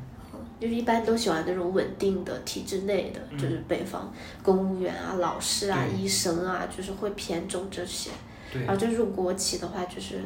[0.59, 8.09] 就是一般都喜欢那种稳定的体制内的，嗯就是北方公务员啊、老师啊、医生啊，就是会偏重这些。
[8.51, 10.19] 对然后这种国企的话，就是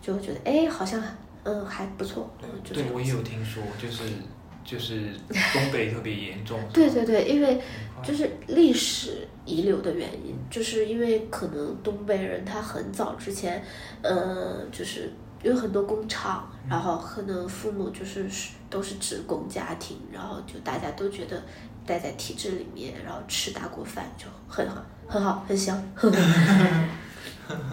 [0.00, 1.02] 就会觉得哎，好像
[1.42, 3.08] 嗯还不错，嗯，就这对，我也。
[3.08, 4.04] 有听说，就是
[4.64, 5.10] 就是
[5.52, 6.58] 东北特别严重。
[6.72, 7.60] 对对对，因为
[8.02, 13.62] 就是历史遗留的原因，就是因为可能东北人他很早之前，
[14.02, 18.26] 呃，就是有很多工厂，然后可能父母就是
[18.70, 21.42] 都是职工家庭，然后就大家都觉得
[21.86, 25.80] 待在体制里面，然后吃大锅饭就很好，很好，很香。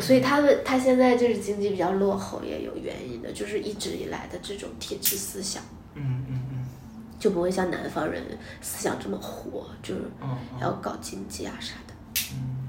[0.01, 5.63] 所以他们他现在就是经济比较落后，也有原因的，就是一直以来的这种体制思想，
[5.95, 6.51] 嗯嗯嗯
[7.21, 8.23] 就不会像南方人
[8.62, 11.93] 思想这么活，就是嗯还要搞经济啊啥的。
[12.34, 12.67] 嗯。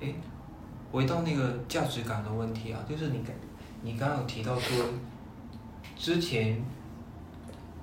[0.00, 0.14] 诶，
[0.90, 3.36] 回到那个价值感的问题啊，就是你刚
[3.82, 4.86] 你刚刚有提到说，
[5.98, 6.64] 之前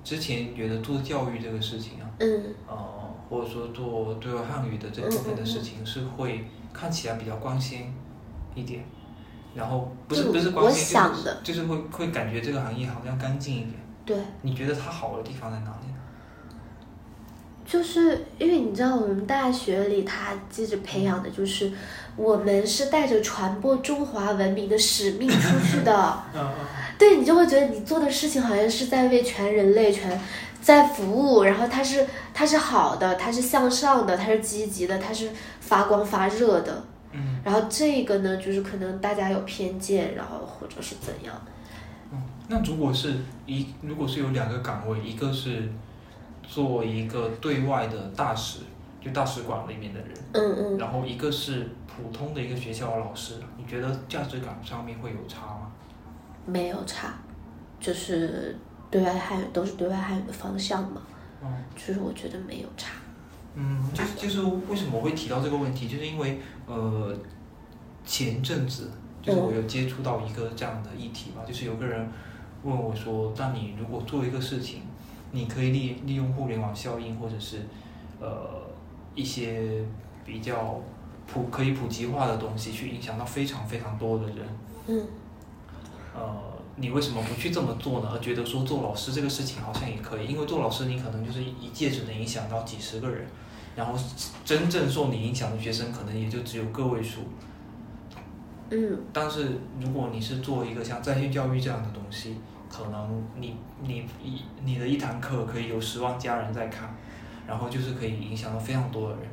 [0.02, 2.76] 之前觉得做教育这个事情啊，嗯呃，
[3.30, 7.94] 或者说做对外汉语的这部分的事情是会看起来比较光鲜
[8.56, 8.84] 一点，
[9.54, 13.74] 然后不是嗯不是光我鲜，就是就是会会感觉这个行业好像干净一点。
[14.04, 15.94] 对，你觉得它好的地方在哪里呢？
[17.64, 21.72] 就是因为你知道，我们大学里他接着培养的就是，
[22.16, 26.22] 我们是带着传播中华文明的使命出去的。
[26.34, 26.52] 嗯
[26.98, 30.20] 对你就会觉得你做的事情好像是在为全人类全
[30.60, 36.84] 在服务，然后它是它是好的，它是向上的，它是积极的，它是发光发热的。
[37.12, 41.34] 嗯然后这个呢，就是可能大家有偏见，然后或者是怎样。
[42.52, 42.62] 嗯。
[42.62, 43.14] 那如果是
[43.46, 45.68] 一如果是有两个岗位，一个是
[46.42, 48.60] 做一个对外的大使，
[49.00, 55.72] 就大使馆里面的人，嗯嗯，然后一个是普通的一个学校的老师，你觉得价值感上面会有差吗？
[56.44, 57.14] 没有差，
[57.80, 58.56] 就是
[58.90, 61.00] 对外汉语都是对外汉语的方向嘛，
[61.42, 61.48] 嗯。
[61.74, 62.92] 就是我觉得没有差。
[63.54, 67.14] 嗯，就是就是为什么我会提到这个问题，就是因为呃
[68.04, 68.90] 前阵子
[69.22, 72.08] 就是我有接触到一个这样的议题吧，就是有个人
[72.62, 74.82] 问我说，那你如果做一个事情，
[75.32, 77.62] 你可以利利用互联网效应或者是
[78.20, 78.62] 呃
[79.14, 79.84] 一些
[80.24, 80.80] 比较
[81.26, 84.38] 普可以普及化的东西去影响到非常非常多的人，
[84.86, 85.06] 嗯
[86.14, 86.42] 呃，
[86.76, 88.10] 你为什么不去这么做呢？
[88.12, 93.26] 而觉得说做老师这个事情好像也可以，因为做老师你可能就是一届只能影响到几十个人，
[93.74, 93.98] 然后
[94.44, 97.20] 真正受你影响的学生可能也就只有个位数。
[98.70, 102.36] 嗯但是如果你是做一个像在线教育这样的东西，
[102.72, 106.88] 可能你你一你的一堂课可以有十万家人在看，
[107.46, 109.24] 然后就是可以影响到非常多的人。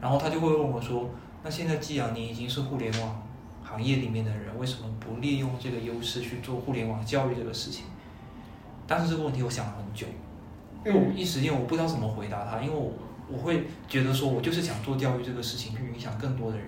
[0.00, 1.08] 然后他就会问我说
[1.44, 3.22] ：“那现在既然你已经是互联网
[3.62, 7.84] 行业里面的人，为什么不利用这个优势去做互联网教育这个事情？”
[8.86, 10.06] 但是这个问题我想了很久，
[10.84, 12.92] 因为我一时间我不知道怎么回答他，因为我
[13.30, 16.66] 我会觉得说我就是想做教育这个事情，去影响更多的人。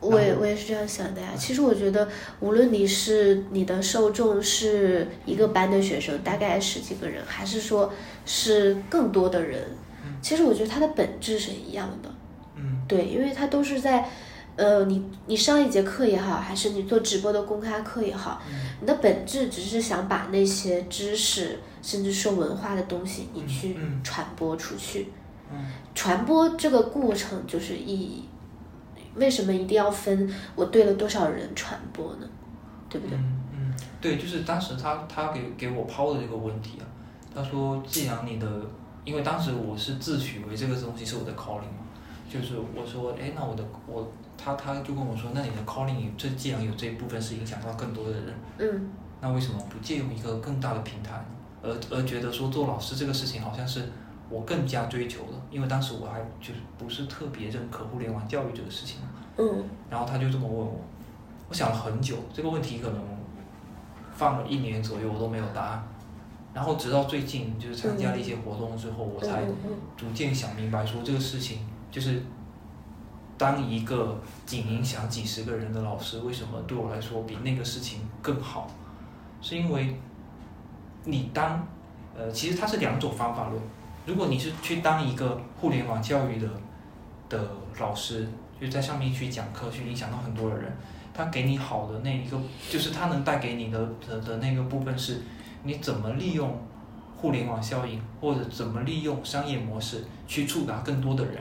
[0.00, 1.28] 我也我也是这样想的呀。
[1.36, 2.08] 其实我觉得，
[2.40, 7.92] 无论你是你的受众是一个班的学生，大概十几个人，还是说
[8.24, 9.62] 是更多的人，
[10.22, 12.10] 其实我觉得它的本质是一样的。
[12.56, 14.08] 嗯对，因为它都是在，
[14.56, 18.42] 呃，你你上一节课也好，还是你做直播的公开课也好，
[18.80, 25.08] 你的本质只是想把那些知识，甚至是文化的东西，你去传播出去。
[25.52, 25.58] 嗯
[25.94, 28.24] 传播这个过程就是意义。
[29.14, 32.26] 为什么一定要分我对了多少人传播呢？
[32.88, 33.16] 对不对？
[33.16, 36.84] 嗯嗯，对，就是当时他他给给我抛的这个问题啊，
[37.34, 38.46] 他说既然你的，
[39.04, 41.84] 因为当时我是自诩为这个东西是我的 calling 嘛，
[42.28, 51.22] 就是我说，哎，那我的我他他就跟我说，那你的 calling 这既然有这一部分是影响到更多的人，嗯那为什么不借用一个更大的平台，
[51.62, 53.82] 而而觉得说做老师这个事情好像是
[54.30, 59.08] 我更加追求了，因为当时我还就是不是特别认可互联网教育这个事情嘛。
[59.36, 60.80] 嗯然后他就这么问我，
[61.48, 63.02] 我想了很久，这个问题可能
[64.14, 65.84] 放了一年左右，我都没有答案。
[66.54, 69.42] 然后直到最近就是参加了一些活动之后，我才
[69.96, 71.58] 逐渐想明白说这个事情
[71.90, 72.22] 就是。
[73.38, 78.70] 当一个仅影响几十个人的老师，为什么对我来说比那个事情更好？
[79.40, 79.98] 是因为
[81.06, 81.66] 你当
[82.14, 83.62] 呃，其实它是两种方法论。
[84.06, 86.48] 如果你是去当一个互联网教育的
[87.28, 88.26] 的老师，
[88.60, 90.72] 就在上面去讲课，去影响到很多的人，
[91.14, 95.20] 他给你好的那一个，就是他能带给你的的的那个部分是，
[95.62, 96.58] 你怎么利用
[97.16, 101.34] 互联网效应，或者怎么利用商业模式去触达更多的人。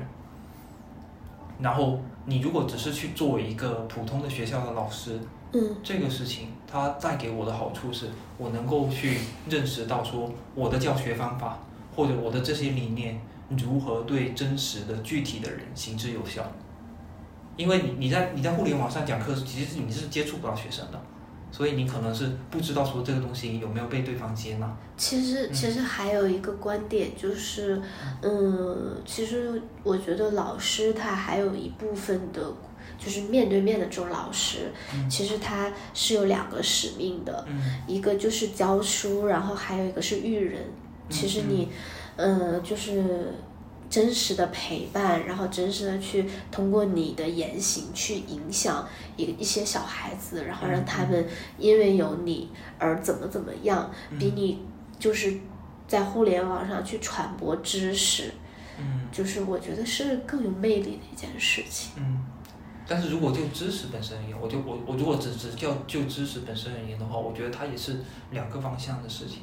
[1.60, 5.20] 然后你如果只是去作为一个普通的学校的老师，
[5.52, 9.18] 嗯这个事情它带给我的好处是，我能够去
[9.50, 11.58] 认识到说我的教学方法
[12.00, 13.20] 或者我的这些理念
[13.58, 16.50] 如何对真实的具体的人行之有效。
[17.58, 21.02] 因为你你在你在互联网上讲课，其实你是接触不到学生的，
[21.52, 24.78] 所以你可能是不知道说这个东西有没有被对方接纳。
[24.96, 27.82] 其实，其实还有一个观点就是，
[28.22, 32.42] 嗯，其实我觉得老师他还有一部分的，
[32.98, 34.72] 就是面对面的这种老师，
[35.10, 40.64] 其实他是有两个使命的，嗯一个就是教书，然后还有一个是育人。
[41.10, 41.68] 其实你，
[42.16, 43.34] 呃，就是
[43.90, 51.26] 真实的陪伴，然后真实的去通过你的言行去影响一一些小孩子，然后让他们
[51.58, 54.60] 因为有你而怎么怎么样，比你
[55.00, 55.40] 就是
[55.88, 58.32] 在互联网上去传播知识，
[58.80, 61.94] 嗯就是我觉得是更有魅力的一件事情。
[61.98, 62.26] 嗯。
[62.92, 67.98] 但是如果就知识本身而言，我就我我如果只只叫就知识本身而言的话，我觉得它也是
[68.32, 69.42] 两个方向的事情。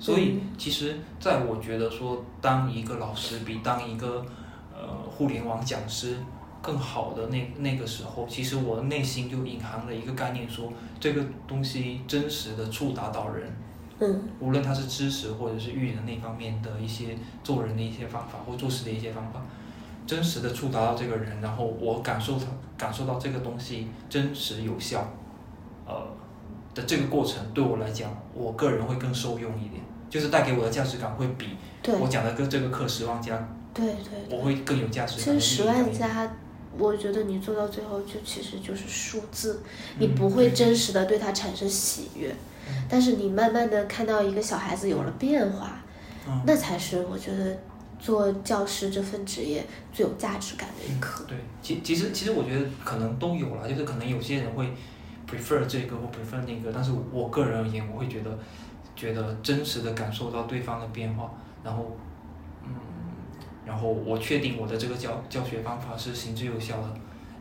[0.00, 4.24] 所以其实，在我觉得说，当一个老师比当一个
[4.72, 6.16] 呃互联网讲师
[6.62, 13.52] 更好的那那个时候，其实我内心就隐含了一个概念说，这个东西真实的触达到人，
[13.98, 14.28] 嗯。
[14.40, 19.42] 无论他是知识或者是育人那方面的一些做人的一些方法或做事的一些方法，
[20.06, 25.06] 真实的触达到这个人，然后我感受他感受到这个东西真实有效，
[25.84, 26.06] 呃
[26.78, 31.48] 的这个过程对我来讲，我个人会更受用一点，就是带给我的价值感会比
[31.82, 33.36] 对我讲的跟这个课十万加，
[33.74, 34.38] 对对对。
[34.38, 35.24] 我会更有价值感。
[35.24, 36.30] 其实十万加，
[36.78, 39.60] 我觉得你做到最后就其实就是数字，
[39.96, 42.32] 嗯你不会真实的对它产生喜悦，
[42.88, 45.82] 但是你慢慢的看到一个小孩子有了变化，
[46.28, 47.58] 嗯那才是我觉得
[47.98, 51.24] 做教师这份职业最有价值感的一刻。
[51.26, 54.72] 对，其其实其实我觉得可能都有了，就是可能有些人会
[55.30, 58.38] prefer 这个或 prefer 那个，但是我个人而言，我会觉得
[58.96, 61.30] 觉得真实的感受到对方的变化，
[61.62, 61.96] 然后
[62.64, 62.70] 嗯，
[63.66, 66.88] 然后我确定我的这个教教学方法是行之有效的，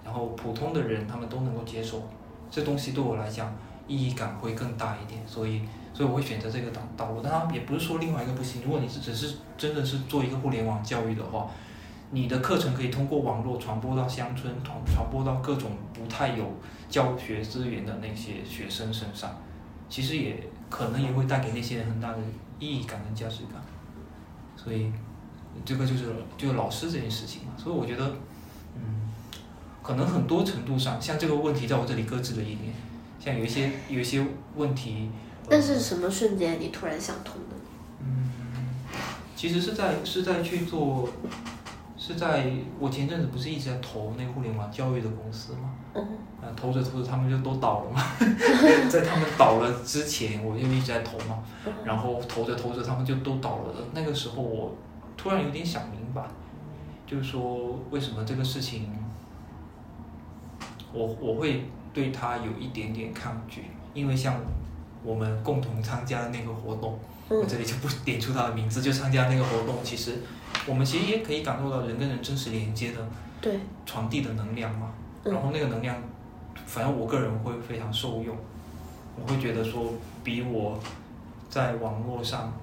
[0.04, 2.04] 然后普通的人他们都能够接受，
[2.52, 3.56] 这东西对我来讲
[3.88, 5.62] 意义感会更大一点，所以
[5.94, 7.22] 所以我会选择这个道道路。
[7.22, 11.50] 当然也不是说另外一个不行，如果你是只是真的是做一个互联网教育的话，
[12.12, 16.46] 你的课程可以通过网络传播到乡村，传传播到各种不太有
[16.90, 19.40] 教学资源的那些学生身上，
[19.90, 22.18] 其实也可能也会带给那些人很大的
[22.60, 23.62] 意义感跟价值感。
[24.56, 24.92] 所以
[25.64, 26.06] 这个就是
[26.38, 28.06] 就是老师这件事情嘛，所以我觉得，
[28.76, 29.10] 嗯，
[29.84, 32.74] 可能很多程度上，像这个问题在我这里搁置了一年，
[33.20, 35.10] 像有一些有一些问题，
[35.44, 37.56] 呃但是什么瞬间你突然想通的？
[38.02, 38.30] 嗯，
[39.36, 41.08] 其实是在是在去做，
[41.98, 46.02] 是在我前阵子不是一直在投那个互联网教育的公司嘛，嗯
[46.42, 48.02] 啊，投着投着他们就都倒了嘛，
[48.88, 54.76] 在他们倒了之前，我就一直在投嘛，嗯然后投着投着他们就都倒了的，那个时候我
[55.18, 56.24] 突然有点想明白，
[57.08, 58.92] 就是说为什么这个事情，
[60.94, 64.36] 我我会对他有一点点抗拒，因为像
[65.04, 67.00] 我们共同参加的那个活动。
[67.30, 70.14] 我嗯这里就不点出他的名字，就参加那个活动，其实
[70.66, 72.98] 我们其实也可以感受到人跟人真实连接的
[73.42, 74.92] 对，传递的能量嘛。
[75.24, 75.96] 嗯然后那个能量，
[76.66, 78.34] 反正我个人会非常受用，
[79.20, 79.92] 我会觉得说
[80.24, 80.80] 比我
[81.50, 82.54] 在网络上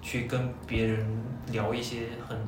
[0.00, 1.04] 去跟别人
[1.50, 2.38] 聊一些很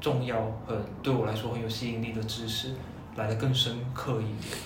[0.00, 2.74] 重要、很对我来说很有吸引力的知识
[3.14, 4.58] 来的更深刻一点。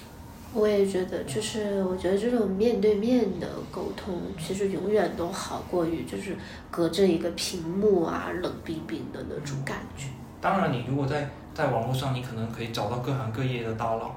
[0.55, 6.37] 我也觉得，就是我觉得这种面对面的沟通，其实永远都好过于就是
[6.71, 10.07] 隔着一个屏幕啊，冷冰冰的那种感觉。
[10.41, 14.15] 当然，你如果在在网络上，你可能可以找到各行各业的大佬，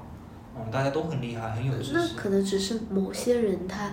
[0.56, 1.92] 嗯，大家都很厉害，很有知识。
[1.92, 3.92] 那可能只是某些人他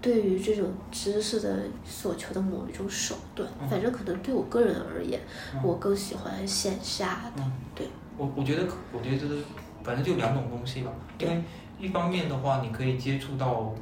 [0.00, 5.20] 对于这种知识的所求的某一种手段，嗯反正可能对我个人而言，
[5.54, 7.42] 嗯我更喜欢线下的。
[7.42, 9.42] 嗯，对，我我觉得，我觉得这是
[9.82, 10.90] 反正就两种东西吧。
[11.18, 11.42] 因为
[11.78, 13.72] 一方面的话，你可以接触到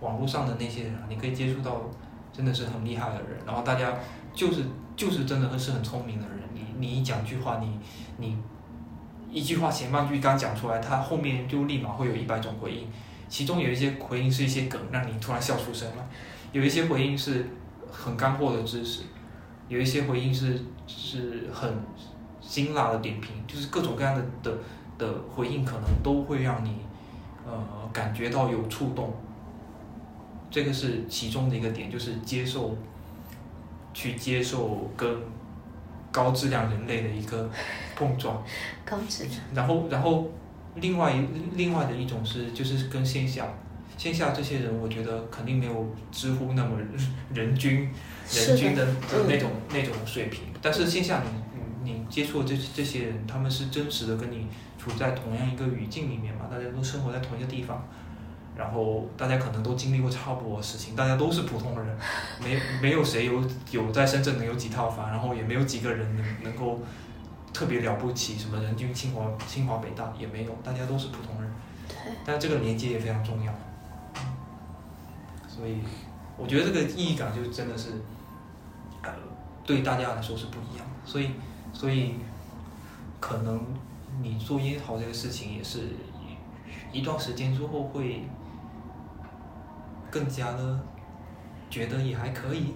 [0.00, 1.82] 网络上的那些人啊，你可以接触到
[2.32, 3.92] 真的是很厉害的人，然后大家
[4.32, 4.62] 就是
[4.96, 7.78] 就是真的是很聪明的人，你你一讲句话，你
[8.16, 8.36] 你
[9.30, 12.86] 一句话前半句刚讲出来，他后面就立马会有一百种回应，
[13.28, 16.08] 其中有一些回应是一些梗，让你突然笑出声来，
[16.52, 17.44] 有一些回应是
[17.90, 19.02] 很干货的知识，
[19.68, 21.70] 有一些回应是是很
[22.40, 24.56] 辛辣的点评，就是各种各样的的
[24.98, 26.76] 的回应，可能都会让你
[27.46, 29.14] 呃感觉到有触动。
[30.50, 32.76] 这个是其中的一个点，就是接受，
[33.92, 35.08] 去接受跟
[36.10, 37.48] 高质量人类的一个
[37.94, 38.42] 碰撞。
[38.84, 39.34] 高质量。
[39.54, 40.26] 然后，然后，
[40.76, 41.22] 另外一
[41.54, 43.46] 另外的一种是，就是跟线下，
[43.98, 46.78] 线下这些人，我觉得肯定没有知乎那么
[47.34, 47.90] 人均
[48.30, 48.86] 人均的
[49.28, 50.44] 那种那种水平。
[50.62, 51.28] 但是线下你
[51.88, 54.46] 你接触的这这些人，他们是真实的跟你
[54.78, 57.82] 处在同样一个语境里面嘛，大家都生活在同一个地方。
[58.56, 61.96] 然后大家可能都经历过差不多的事情，大家都是普通人，
[62.42, 66.80] 没没有谁有有在深圳能有几套房，然后也没有几个人能能够
[67.52, 71.48] 特别了不起，什么人均清华清华北大也没有，大家都是普通人。
[71.86, 71.96] 对。
[72.24, 73.54] 但这个连接也非常重要，
[75.46, 75.76] 所以
[76.36, 77.90] 我觉得这个意义感就真的是，
[79.02, 79.10] 呃，
[79.64, 80.92] 对大家来说是不一样的。
[81.04, 81.30] 所以
[81.78, 82.16] 所以
[83.20, 83.60] 可能
[84.20, 85.78] 你做烟草这个事情也是
[86.92, 88.22] 一段时间之后会。
[90.10, 90.80] 更加的
[91.68, 92.72] 觉得也还可以。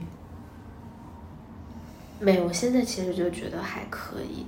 [2.20, 4.44] 没有，我现在其实就觉得还可以，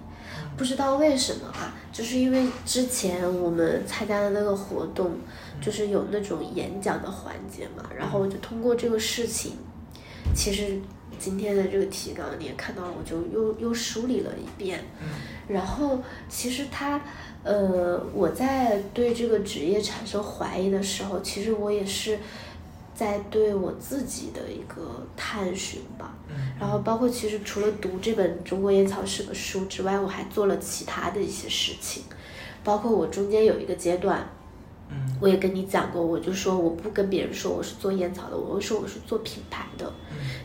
[0.54, 1.72] 不知道为什么啊？
[1.90, 5.12] 就是因为之前我们参加的那个活动，
[5.62, 9.56] 就是有那种演讲的环节嘛，然后我就通过这个事情，
[10.34, 10.78] 其实
[11.18, 14.84] 今天的这个提纲你也看到了，我就又又梳理了一遍。
[15.48, 15.98] 然后
[16.28, 17.00] 其实他，
[17.42, 22.18] 呃，我在对这个职业产生怀疑的时候，其实我也是。
[22.96, 26.14] 在对我自己的一个探寻吧，
[26.60, 32.04] 然后包括其实除了读这本《中国烟草史》的书之外，我还做了其他的一些事情，
[32.62, 34.24] 包括我中间有一个阶段，
[35.20, 39.92] 我也跟你讲过，我就说我不跟别人说我是做烟草的，我会说我是做品牌的，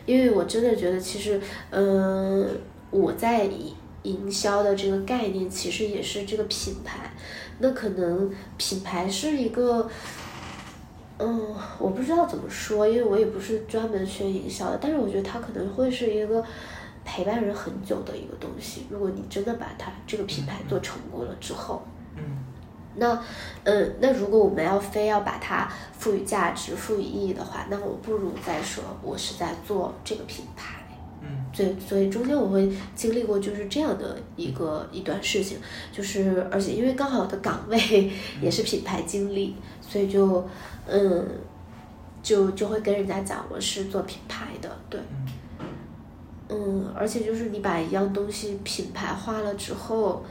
[0.06, 1.40] 因为我真的觉得其实，
[1.70, 2.48] 嗯，
[2.90, 3.74] 我在营
[4.04, 7.12] 营销的这个概念其实也是这个品牌，
[7.58, 9.88] 那可能品牌是一个。
[11.22, 16.42] 嗯，我不知道怎么说，因为我也不是专门学营销的，但是我觉得它可能会是一个
[17.04, 18.86] 陪伴人很久的一个东西。
[18.88, 21.82] 如果你真的把它这个品牌做成功了之后，
[22.16, 22.22] 嗯，
[22.96, 23.22] 那，
[23.64, 30.76] 嗯，那如果我们要非要把它赋予价值、赋予意义的话，那我不如再说我是在做这个品牌。
[31.22, 35.58] 嗯，所以所以中间我会经历过就是这样的一个一段事情，
[35.92, 38.10] 就是而且因为刚好的岗位
[38.40, 40.46] 也是品牌经理，所以就。
[40.92, 41.24] 嗯，
[42.20, 44.98] 就就会跟人家讲我是做品牌的，对，
[46.48, 50.24] 嗯，而且就是你把一样东西品牌化了之后，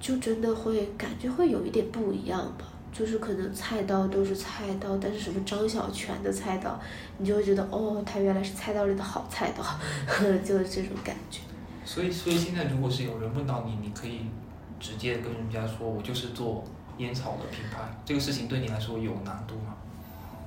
[0.00, 2.66] 就真的会感觉会有一点不一样吧。
[2.92, 6.78] 就是可能菜刀都是菜刀，但是什么张小泉的菜刀，
[7.18, 9.64] 你就会觉得哦，他原来是菜刀里的好菜刀，
[10.44, 11.40] 就是这种感觉。
[11.84, 14.20] 所以，所以现在如果是有人问到你，你可以
[14.78, 16.64] 直接跟人家说，我就是做。
[16.98, 19.74] 烟草的品牌，这个事情对你来说有难度吗？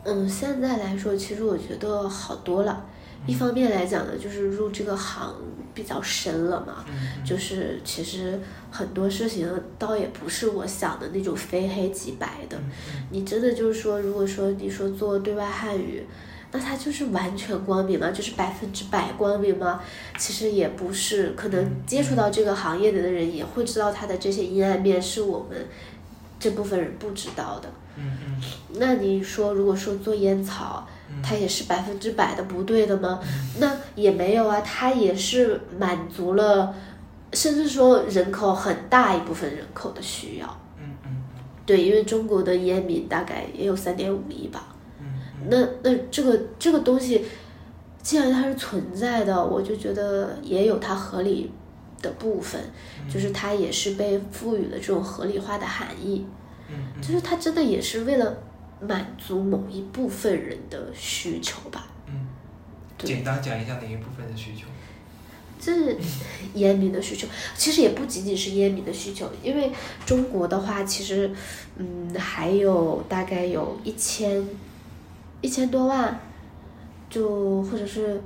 [0.05, 2.85] 嗯，现在来说，其实我觉得好多了。
[3.25, 5.35] 一方面来讲呢，就是入这个行
[5.77, 6.83] 比较深了嘛，
[7.23, 8.39] 就是其实
[8.71, 9.47] 很多事情
[9.77, 12.57] 倒也不是我想的那种非黑即白的。
[13.11, 16.03] 你真的就是说，如果说你说做对外汉语，
[16.51, 18.09] 那它就是完全光明吗？
[18.09, 19.79] 就是百分之百光明吗？
[20.17, 25.67] 其实也不是，可能接触到这个行业的人也会知道它的这些阴暗面，是我们。
[26.39, 28.41] 这部分人不知道的，嗯嗯，
[28.75, 30.87] 那你说，如果说做烟草，
[31.23, 33.19] 它也是百分之百的不对的吗？
[33.59, 36.73] 那也没有啊，它也是满足了，
[37.33, 41.23] 甚至说人口很大一部分人口的需要，嗯嗯，
[41.65, 45.05] 对，因为中国的烟民大概也有三点五亿吧，嗯，
[45.49, 47.25] 那那这个这个东西，
[48.01, 51.51] 既然它是存在的，我就觉得也有它合理。
[51.99, 52.61] 的部分，
[53.11, 56.23] 就是它也是被赋予了这种合理化的含义，
[56.69, 58.37] 嗯，就是它真的也是为了
[58.79, 62.27] 满足某一部分人的需求吧，嗯，
[62.97, 64.65] 简单讲一下哪一部分的需求？
[65.59, 65.97] 这是
[66.53, 69.71] 烟民的需求，其实也不仅仅是烟民的需求，因为
[70.05, 71.31] 中国的话，其实，
[71.77, 74.47] 嗯，还有大概有一千
[75.41, 76.19] 一千多万，
[77.09, 78.21] 就或者是。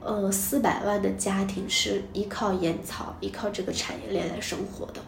[0.00, 5.02] 呃，四百万的家庭是依靠烟草、依靠这个产业链来生活的。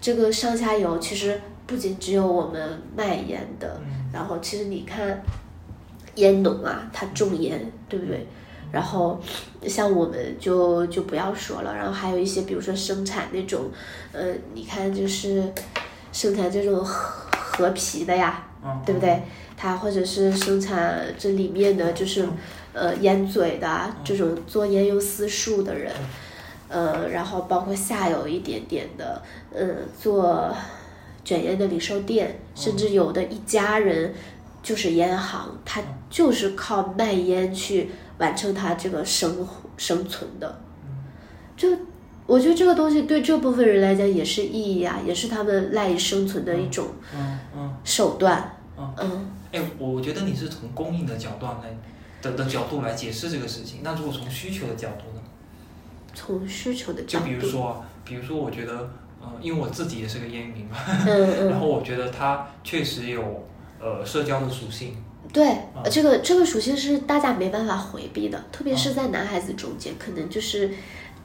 [0.00, 1.38] 这个上下游其实
[1.68, 3.78] 不仅只有我们卖烟的，
[4.10, 5.22] 然后其实你看，
[6.14, 8.26] 烟农啊，他种烟，对不对？
[8.72, 9.20] 然后
[9.66, 13.70] 像我们就就不要说了，然后还有一些，比如说生产那种，
[14.12, 15.52] 呃，你看就是
[16.10, 18.46] 生产这种和和皮的呀，
[18.84, 19.22] 对不对？
[19.56, 22.26] 他或者是生产这里面的就是
[22.72, 25.92] 呃烟嘴的这种做烟用丝树的人，
[26.68, 29.20] 呃，然后包括下游一点点的，
[29.52, 30.54] 嗯，做
[31.28, 34.14] 卷烟的零售店，甚至有的一家人
[34.62, 40.58] 就是烟行，他就是靠卖烟去完成他这个生生存的，
[41.54, 41.68] 就
[42.24, 46.86] 我觉得这个东西对这部分人来讲也是意义啊，也是他们赖以生存的一种
[47.84, 48.56] 手段，
[48.96, 49.30] 嗯。
[49.52, 51.76] 哎，我我觉得你是从供应的角度来
[52.22, 53.80] 的的角度来解释这个事情。
[53.82, 55.20] 那如果从需求的角度呢？
[56.14, 58.90] 从需求的角度，就比如说，比如说，我觉得，
[59.34, 60.76] 呃，因为我自己也是个烟民嘛，
[61.06, 63.46] 嗯嗯， 然后我觉得它确实有
[63.80, 64.96] 呃社交的属性。
[65.32, 65.56] 对，
[65.90, 70.70] 这个这个属性是大家没办法回避的，特别是在男孩子中间，可能就是，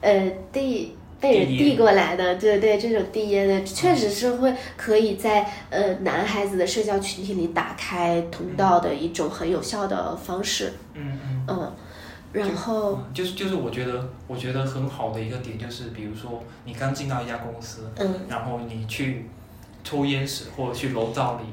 [0.00, 0.96] 呃，第。
[1.20, 10.74] 被人递过来的，对对，这种递烟的，确实是会可以在呃男孩子的社交群体里打开通道的一种很有效的方式。
[10.92, 11.44] 嗯嗯。
[11.48, 11.72] 嗯，
[12.34, 19.26] 然后就是就是我觉得我觉得很好的一个点就是，比如说你刚进到一家公司，嗯，然后你去
[19.82, 21.44] 抽烟室或者去楼道里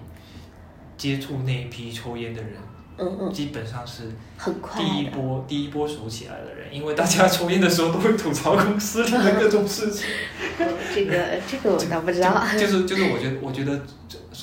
[0.97, 2.53] 接触那一批抽烟的人。
[2.97, 4.03] 嗯嗯，基本上是
[4.37, 10.05] 很快第一波第一波熟起来的人，因为大家抽烟的时候都会吐槽公司里的各种事情。
[10.93, 12.45] 这个这个 我倒不知道。
[12.59, 13.81] 就是 就是，我觉得我觉得，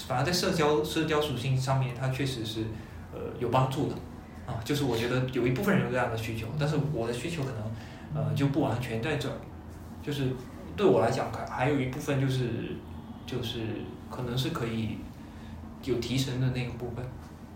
[0.08, 2.62] 反正在社交社交属性上面，它确实是
[3.12, 3.94] 呃有帮助的
[4.48, 4.58] 啊。
[4.64, 9.34] 就是我觉得有一部分人有这样的需求，但是我的需求可能呃就不完全在这儿。
[10.02, 10.24] 就是
[10.76, 12.48] 对我来讲，还还有一部分就是
[13.26, 13.60] 就是
[14.10, 14.96] 可能是可以
[15.84, 17.04] 有提神的那个部分。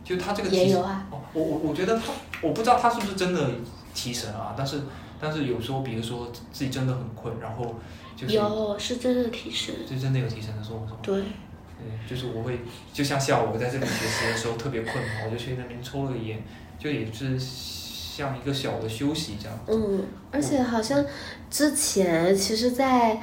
[0.05, 3.51] 就他这个提神，哦，我我我觉得他，我不知道他是不是真的
[3.95, 4.81] 提神啊，但是
[5.21, 7.77] 但是有时候，比如说自己真的很困，然后
[8.17, 12.59] 就是有是真的提神，是真的有提神的时候，对，对，就是我会
[12.93, 16.43] 就像下午我在这里学习的时候特别困嘛，我就去那边抽了个烟，
[16.83, 19.59] 就也是像一个小的休息这样。
[19.69, 21.05] 嗯，而且好像
[21.51, 23.21] 之前其实，在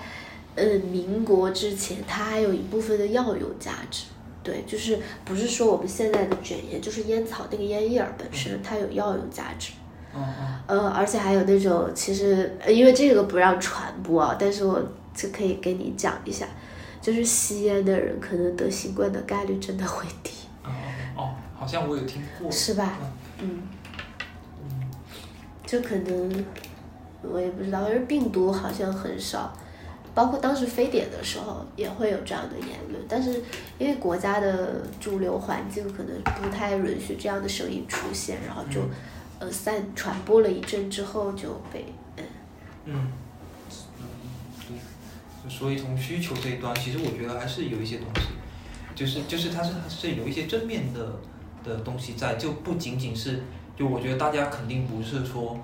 [0.56, 4.06] 呃民国之前，它还有一部分的药用价值。
[4.42, 9.74] 对，就是不是说我们现在的卷烟，就是烟草那个烟叶儿本身它有药用价值，
[10.16, 10.24] 嗯
[10.66, 14.82] 呃，而且还有那种其实因为这个不让传播啊，但是我
[15.14, 16.48] 就可以给你讲一下，
[17.02, 20.32] 就是吸烟的人可能得新冠的概率真的会低。
[20.64, 20.72] 哦
[21.18, 22.50] 哦，好像我有听过。
[22.50, 22.98] 是吧？
[23.02, 23.12] 嗯。
[23.42, 23.64] 嗯。
[25.66, 26.46] 就可能
[27.22, 29.54] 我也不知道，反正病毒好像很少。
[30.16, 33.42] 包括当时非典的时候也会有这样的言论，但是
[33.78, 38.82] 因为国家的主流环境可能不太允许这样的声音出现，然后就
[39.38, 41.86] 呃散传播了一阵之后就被
[42.18, 42.24] 嗯
[42.86, 43.12] 嗯
[44.68, 48.30] 对，所以从需求这一端，其实我觉得还是有一些东西，
[48.96, 51.16] 就是就是它是它是有一些正面的
[51.64, 53.44] 的东西在，就不仅仅是
[53.76, 55.58] 就我觉得大家肯定不是说。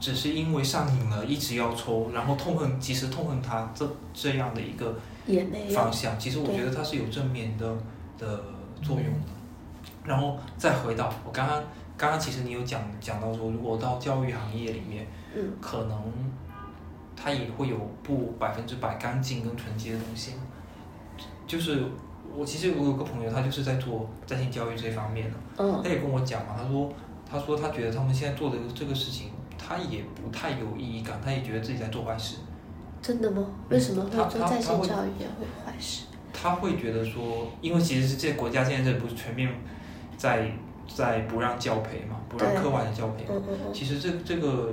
[0.00, 4.92] 只是因为上瘾了，一直要抽，然后痛恨，其实痛恨它这这样的一个
[5.72, 6.18] 方向。
[6.18, 7.72] 其实我觉得它是有正面的
[8.18, 8.42] 的
[8.82, 9.28] 作用的。
[10.04, 11.62] 然后再回到我刚刚
[11.96, 16.02] 刚刚，其实你有讲讲到说，如果到教育行业里面，嗯，可能
[17.14, 20.32] 它也会有不百分之百干净跟纯洁的东西。
[21.46, 21.84] 就是
[22.34, 26.92] 我其实我有个朋友，他就是在做在线教育这方面的，嗯，他也跟我讲嘛，他说
[27.30, 29.30] 他说他觉得他们现在做的这个事情。
[29.64, 32.38] 他也不太有意义感，他也觉得自己在做坏事。
[33.00, 33.46] 真的吗？
[33.70, 36.06] 为什么会做在线教育也会坏事？
[36.32, 39.48] 他会觉得说，因为其实是这国家现在这不是全面
[40.16, 40.50] 在
[40.92, 43.24] 在不让教培嘛，不让课外的教培。
[43.28, 43.72] 嗯嗯嗯。
[43.72, 44.72] 其实这这个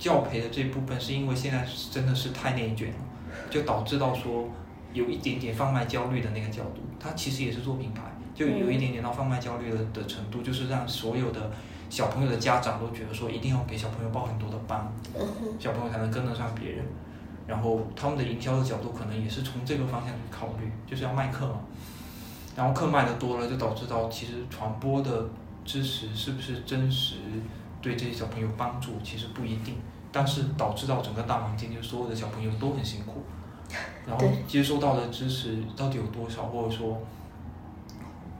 [0.00, 2.96] 教培的这部分，是因为现在真的是太内卷了，
[3.48, 4.48] 就导致到说
[4.94, 6.80] 有一点点贩卖焦虑的那个角度。
[6.98, 8.00] 他其实也是做品牌，
[8.34, 11.50] 就有一点点到贩卖焦虑的的程度，就是让所有的。
[11.90, 14.90] 小朋友的家长都觉得说，一定要给小朋友报很多的班，
[15.60, 16.84] 小朋友才能跟得上别人。
[17.46, 21.60] 然后他们的营销的角度可能也是从这个方向去考虑，就是要卖课嘛。
[22.56, 25.28] 然后课卖的多了，就导致到其实传播的
[25.64, 27.16] 知识是不是真实，
[27.80, 29.76] 对这些小朋友帮助其实不一定。
[30.10, 33.22] 但是导致到整个大环境，就所有的小朋友都很辛苦，
[34.06, 37.00] 然后接收到的知识到底有多少，或者说，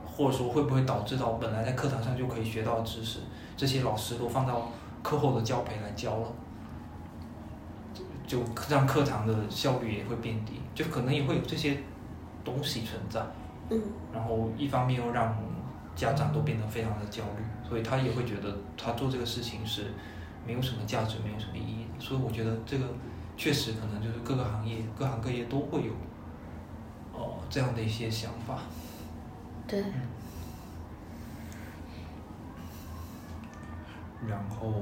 [0.05, 3.21] 或者说会不会导致到本来在课堂上就可以学到的知识？
[3.57, 4.71] 这些老师都放到
[5.03, 6.33] 课后的教培来教了，
[8.27, 11.79] 就让课堂的效率也会变低，就可能也会有这些
[12.45, 13.21] 东西存在。
[13.71, 13.81] 嗯。
[14.13, 15.37] 然后一方面又让
[15.95, 19.93] 家长都变得非常的焦虑，所以他也会觉得他做这个事情是
[20.45, 22.05] 没有什么价值、没有什么意义的。
[22.05, 22.85] 所以我觉得这个
[23.37, 25.93] 确实可能就是各个行业、各行各业都会有
[27.13, 28.59] 哦这样的一些想法。
[29.67, 29.83] 对。
[34.27, 34.73] 然后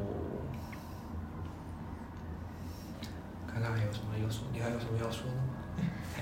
[3.46, 5.42] 看看还有什么要说，你还有什么要说的吗？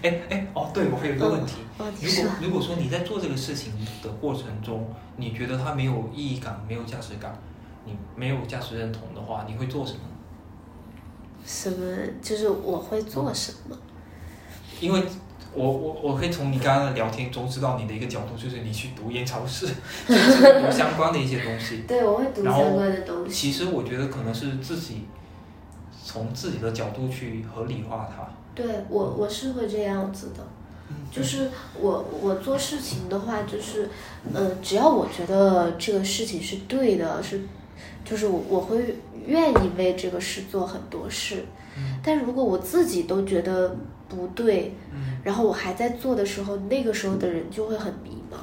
[0.03, 7.37] 哎哎哦，对，我还有一个问题，如果如果说你在做这个事情的过程中，你觉得它没有意义感、没有价值感，
[7.85, 10.01] 你没有价值认同的话，你会做什么？
[11.51, 11.97] 什么？
[12.23, 13.77] 就是我会做什么？
[14.81, 15.03] 因为
[15.53, 19.67] 我我我可以从你刚刚的聊天中知道你的一个角度，就是你去读烟草 是，
[20.07, 21.79] 读相关的一些东西。
[21.89, 23.35] 对，我会读相关的东西。
[23.35, 25.07] 其实我觉得可能是自己
[26.05, 28.27] 从自己的角度去合理化它。
[28.55, 30.43] 对我我是会这样子的，
[31.11, 33.89] 就是我我做事情的话，就是
[34.33, 37.41] 呃，只要我觉得这个事情是对的，是，
[38.05, 41.45] 就是我我会愿意为这个事做很多事。
[42.03, 43.77] 但如果我自己都觉得
[44.09, 44.73] 不对，
[45.25, 48.37] 然后我还在做的时候，那个时候的人就会很迷茫。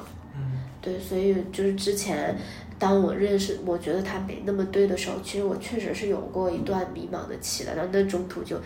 [0.80, 2.36] 对，所以就是之前。
[2.80, 7.74] 当我认识，我觉得他没那么对的时候，其实我确实是有过一段迷茫的期的。
[7.74, 8.56] 然后那中途就，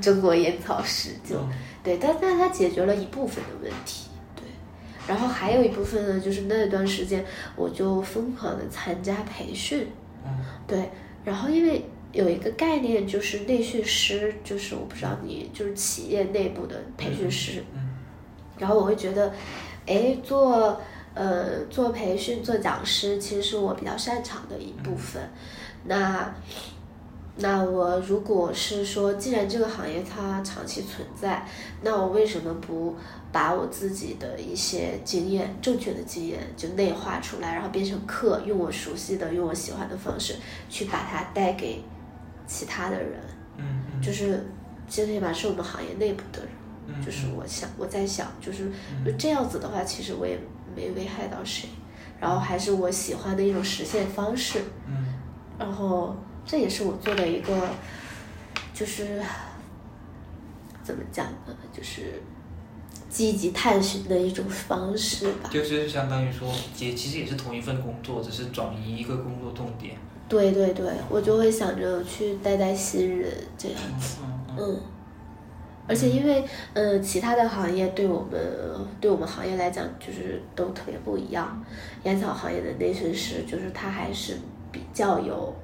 [0.00, 1.36] 中国烟草史就，
[1.82, 4.03] 对，但但他解决了一部分的问题，对。
[5.06, 7.24] 然后还有一部分呢，就是那段时间
[7.56, 9.86] 我就疯狂的参加培训，
[10.66, 10.90] 对。
[11.24, 17.62] 然后因为有一个概念就是内训师，就是我不知道你就是企业内部的培训师，
[18.58, 19.32] 然后我会觉得，
[19.86, 20.80] 哎，做。
[21.16, 25.22] 呃，做培训、做讲师，其实是我比较擅长的一部分。
[25.84, 26.34] 那，
[27.36, 31.46] 那我如果是说，既然这个行业它长期存在，
[31.82, 32.96] 那我为什么不
[33.32, 40.36] 把我自己的一些经验、正确的经验就内化出来，然后变成课，用我熟悉的、用我喜欢的方式
[40.68, 41.82] 去把它带给
[42.46, 43.20] 其他的人？
[43.56, 44.00] 嗯嗯。
[44.00, 44.46] 就是
[44.88, 46.48] 最起码是我们行业内部的人。
[46.86, 47.04] 嗯。
[47.04, 48.70] 就是我想，我在想，就是
[49.04, 50.38] 就这样子的话，其实我也。
[50.76, 51.68] 没危害到谁，
[52.20, 55.06] 然后还是我喜欢的一种实现方式，嗯，
[55.56, 56.16] 然后
[56.46, 57.68] 这也是我做的一个，
[58.72, 59.20] 就是
[60.82, 61.56] 怎么讲呢？
[61.72, 62.22] 就是
[63.08, 65.48] 积极探寻的一种方式吧。
[65.50, 69.96] 就是相当于说，也其实也是同一份工作，只是转移一个工作重点。
[70.28, 74.18] 对对对，我就会想着去带带新人这样子，
[74.58, 74.80] 嗯。
[75.86, 76.42] 而且因为，
[76.72, 78.40] 呃，其他的行业对我们
[79.02, 81.62] 对我们行业来讲，就是都特别不一样。
[82.04, 84.38] 烟草行业的内训师，就是他还是
[84.72, 85.54] 比较有，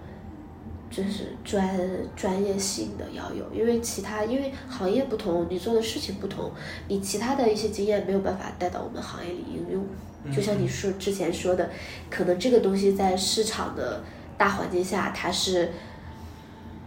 [0.90, 1.78] 就是专
[2.16, 3.44] 专业性的要有。
[3.54, 6.50] 因为其他因为行业不同，你做的事情不同，
[6.88, 9.86] 你其他的一些经验没有办法带到我们行业里应用。
[10.34, 11.70] 就像你说之前说的，
[12.10, 14.02] 可能这个东西在市场的
[14.36, 15.70] 大环境下，它是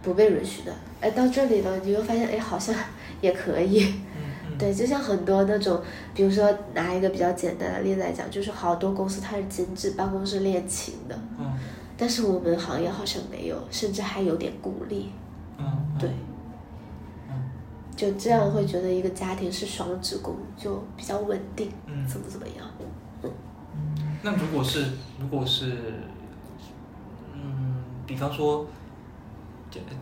[0.02, 0.74] 不被允许的。
[1.02, 2.76] 哎，到这里呢，你又发现，哎，好像。
[3.24, 3.86] 也可以，
[4.60, 5.82] 对，就像很多那种，
[6.14, 11.54] 比如说拿一个比较简单的例子来讲，就是好多公司它是禁止办公室恋情的，嗯，
[11.98, 15.12] 但是我们行业好像没有，甚至还有点鼓励，
[15.58, 15.66] 嗯，
[16.00, 16.10] 对，
[17.30, 17.50] 嗯，
[17.96, 22.68] 就这样会觉得一个家庭是双职工就比较稳定，嗯，怎么怎么样，
[23.24, 23.32] 嗯，
[24.22, 24.86] 那如果是
[25.20, 25.94] 如果是，
[27.34, 28.66] 嗯，比方说。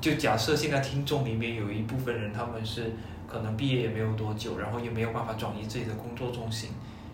[0.02, 2.92] 就假设现在听众里面有一部分人，他们是
[3.26, 6.72] 可能毕业也没有多久，然后也没有办法转移自己的工作重心，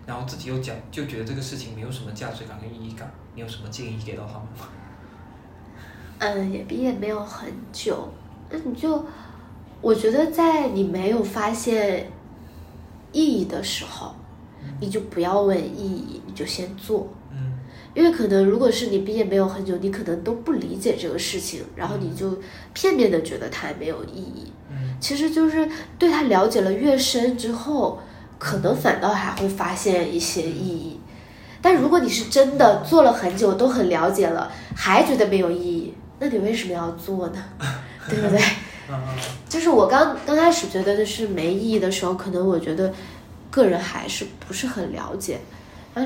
[0.08, 4.68] 然后自己又讲就觉得这个事情没有什么价值感跟意义感，你有什么建议给到他们吗？
[6.20, 8.08] 嗯，也毕业没有很久，
[8.48, 9.04] 那你就
[9.82, 12.10] 我觉得在你没有发现
[13.12, 14.14] 意义的时候，
[14.80, 17.12] 你就不要问意义，你就先做。
[17.94, 22.38] 因为可能，如果是你毕业没有很久，你可能都不理解这个事情，然后你就
[22.72, 24.52] 片面的觉得它没有意义。
[24.70, 27.98] 嗯，其实就是对它了解了越深之后，
[28.38, 31.00] 可能反倒还会发现一些意义。
[31.60, 37.44] 但如果你是真的做了很久，都很了解了，还觉得没有意义，那你为什么要做呢？
[38.08, 38.40] 对不对？
[39.48, 42.92] 就是我刚刚开始觉得的是没意义的时候，可能我觉得
[43.50, 45.38] 个人还是不是很了解。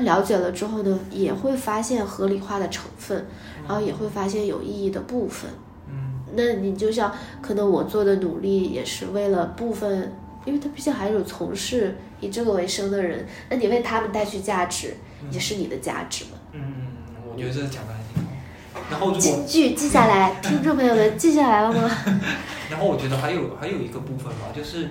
[0.03, 3.23] 了解了之后呢，也会发现合理化的成分，
[3.67, 5.47] 然后也会发现有意义的部分。
[5.87, 7.13] 嗯，那你就像
[7.43, 10.11] 可能我做的努力也是为了部分，
[10.45, 14.95] 因为它毕竟还有从事以这个为生的人，那你为他们带去价值，
[15.31, 16.31] 也是你的价值嘛。
[16.51, 18.29] 嗯嗯，我觉得这个讲的还挺好。
[18.89, 21.89] 然后金句记下来，听众朋友们 记下来了吗？
[22.71, 24.89] 然后我觉得还有还有一个部分吧，就是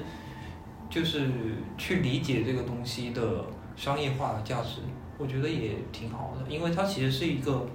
[0.88, 1.28] 就是
[1.76, 3.44] 去理解这个东西的。
[3.74, 4.80] 商业化的价值，
[5.16, 7.66] 我觉得也挺好的，因为它其实是一个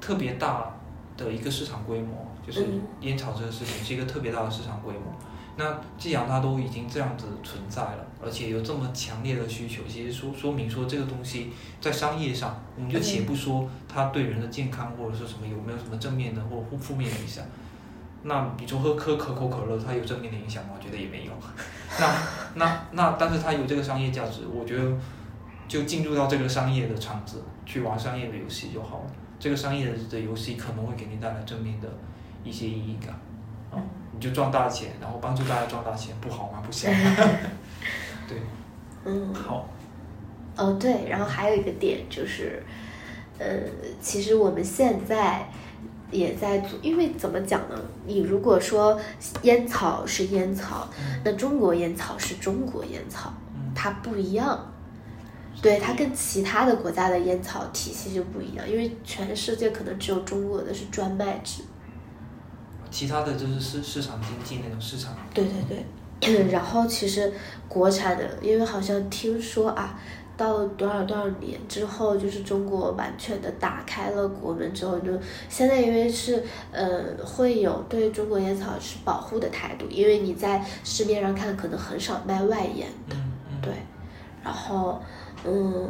[0.00, 0.74] 特别大
[1.16, 5.14] 的一个市场规模，就是嗯烟草这个事情是一个特别大的市场规模。
[5.56, 11.50] 那既然它都已经这样子存在了，而且有这么强烈的需求，其实说说明说这个东西
[11.80, 17.44] 在商业上，我们就且不说它对人的健康或者说什么有没有什么正面的或负负面的影响。
[18.24, 20.70] 那你说喝喝可口可乐，它有正面的影响吗？
[20.78, 21.32] 我觉得也没有。
[22.00, 22.14] 那
[22.54, 24.96] 那那，但是它有这个商业价值，我觉得
[25.68, 29.10] 就进入到这个商业的场子去玩商业的游戏就好了。
[29.38, 31.88] 这个商业的的游戏可能会给你带来正面的
[32.44, 33.12] 一些意义感，
[34.22, 36.62] 就赚大钱，然后帮助大家赚大钱，不好吗？
[36.64, 37.16] 不香吗？
[38.28, 38.38] 对，
[39.04, 39.68] 嗯，好，
[40.56, 42.62] 哦对，然后还有一个点就是，
[43.38, 43.46] 呃，
[44.00, 45.48] 其实我们现在
[46.10, 47.76] 也在做，因为怎么讲呢？
[48.06, 48.98] 你如果说
[49.42, 50.88] 烟草是烟草，
[51.24, 54.68] 那中国烟草是中国烟草，嗯它不一样。
[55.60, 61.62] 对，它跟其他的国家的烟草体系就不一样，因为全世界可能只有中国的是专卖制。
[62.92, 65.84] 其他的就是市市场经济那种市场，对对
[66.20, 67.32] 对， 然后其实
[67.66, 69.98] 国产的，因为好像听说啊，
[70.36, 75.10] 到多少多少年之后，就是中国完全的打开了国门之后，就
[75.48, 83.72] 现在因为是呃会有对中国烟草是保护的态度，因为你在市面上看可能很少卖外烟，嗯嗯，对，
[84.44, 85.00] 然后
[85.44, 85.88] 嗯，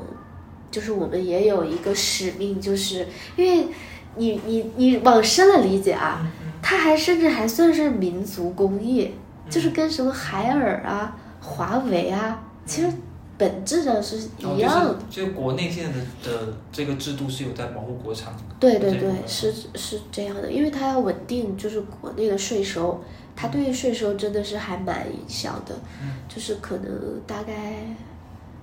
[0.70, 3.68] 就是我们也有一个使命，就是因为
[4.16, 6.26] 你你你往深了理解啊，
[6.62, 9.12] 它还甚至还算是民族工业，
[9.50, 12.88] 就是跟什么海尔啊、华为啊，其实
[13.36, 14.94] 本质上是哦一样的。
[15.10, 23.02] 就是就国内现在的的这个制度是有在保护国产，对对对是是这样的，因为它要稳定，就是国内的税收，
[23.34, 27.84] 它对于税收真的是还蛮影响的，嗯就是可能大概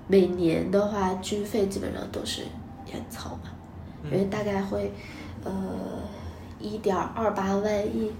[0.08, 2.44] 每年的话，军费基本上都是
[2.88, 3.52] 烟草嘛，
[4.06, 4.94] 因为大概会
[5.44, 5.52] 呃
[6.60, 8.12] 一点二八万亿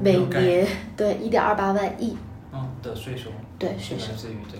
[0.00, 0.66] 每年，
[0.96, 2.16] 对一点二八万亿，
[2.52, 4.12] 嗯的税收，对税收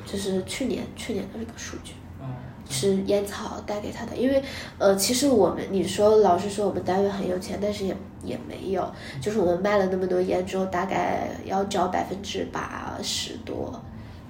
[0.06, 1.94] 这是去年去年的这个数据。
[2.20, 2.26] 嗯
[2.72, 4.40] 是烟草带给他的，因为
[4.78, 8.88] 呃，其实我们你说老实说，我们单位很有钱，但是也也没有，
[9.20, 13.74] 就是我们卖了那么多烟之后，大概要交百分之八十多，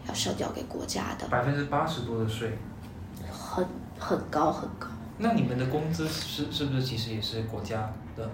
[0.09, 2.57] 要上交给国家的，百分之八十多的税。
[3.31, 3.63] 很
[3.99, 4.87] 很高很高。
[5.21, 8.29] 那你们的工资是是不是其实也是国家的，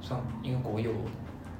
[0.00, 0.90] 算因为国有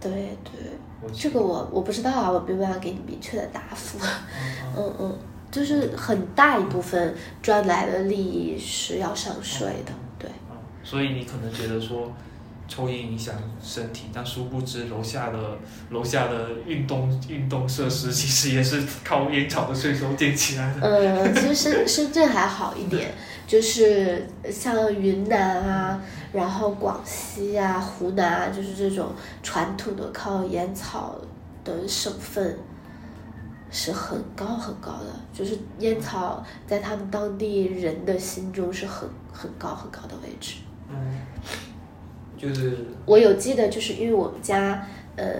[0.00, 3.98] 对对，这个我我不知道啊，我没办法给你明确的答复。
[4.76, 5.18] 嗯嗯。
[5.50, 10.28] 就是很大一部分赚来的利益是要上税的，对。
[10.50, 12.12] 嗯，所以你可能觉得说
[12.66, 15.38] 抽烟影响身体，但殊不知楼下的
[15.90, 20.80] 楼下的运动运动设施其实也是靠烟草的税收建起来的。
[20.80, 23.14] 呃，其实深深圳还好一点，
[23.54, 26.02] 就是像云南啊，
[26.32, 29.12] 然后广西啊、湖南啊，就是这种
[29.44, 31.14] 传统的靠烟草
[31.62, 32.58] 的省份
[33.70, 40.56] 是很高很高的，就是烟草在他们当地人的心中是很很高很高的位置。
[40.90, 41.20] 嗯，
[42.36, 44.84] 就是我有记得，就是因为我们家，
[45.14, 45.32] 呃，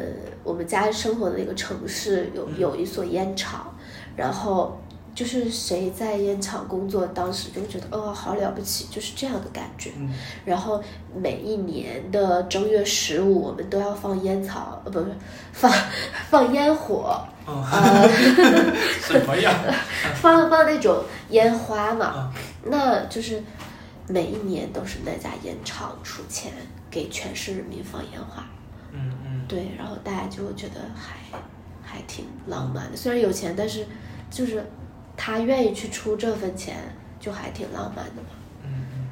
[0.45, 3.75] 我们家生活的那个城市有嗯有一所烟厂，
[4.15, 4.81] 然后
[5.15, 9.91] 就是谁在烟厂工作，当时就觉得哦，好了不起，就是这样的感觉。
[9.97, 10.13] 嗯
[10.45, 10.83] 然后
[11.15, 15.07] 每一年的正月十五，我们都要放烟草，呃，不是
[15.53, 15.73] 放
[16.29, 18.09] 放烟火，嗯， 呃，
[19.01, 19.53] 什么呀？
[20.21, 22.33] 放放那种烟花嘛。
[22.35, 23.43] 嗯那就是
[24.09, 26.51] 每一年都是那家烟厂出钱
[26.91, 28.43] 给全市人民放烟花。
[28.91, 31.39] 嗯嗯，对，然后大家就觉得还
[31.83, 32.97] 还挺浪漫的。
[32.97, 33.87] 虽然有钱，但是
[34.31, 34.65] 就是
[35.17, 36.77] 他愿意去出这份钱，
[37.19, 38.29] 就还挺浪漫的嘛。
[38.65, 39.07] 嗯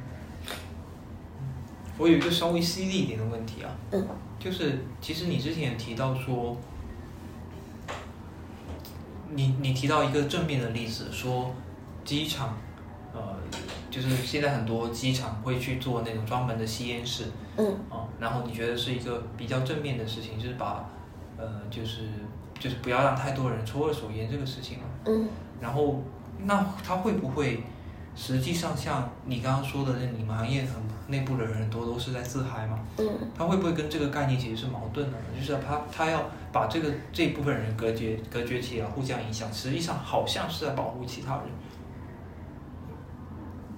[1.97, 4.07] 我有一个稍微犀利一点的问题啊，嗯
[4.39, 6.57] 就是其实你之前也提到说，
[9.29, 11.53] 你你提到一个正面的例子，说
[12.03, 12.57] 机场，
[13.13, 13.37] 呃，
[13.91, 17.25] 就是现在很多机场会去做那种专门的吸烟室，
[17.57, 20.89] 嗯啊、然后你觉得是一个比较正面的事情，就是把，
[21.37, 22.01] 呃，就是
[22.59, 24.85] 就是不要让太多人抽二手烟这个事情嘛。
[25.05, 25.29] 嗯
[25.63, 26.03] 然后，
[26.45, 27.63] 那他会不会
[28.15, 30.73] 实际上像你刚刚说的，那你们行业很
[31.07, 32.77] 内部的人很多都是在自嗨嘛？
[32.97, 33.05] 嗯
[33.35, 35.25] 他会不会跟这个概念其实是矛盾的呢？
[35.39, 41.43] 就是他他要把这个这部分人隔绝隔绝起来，互相影响，实际上好像是在保护其他人。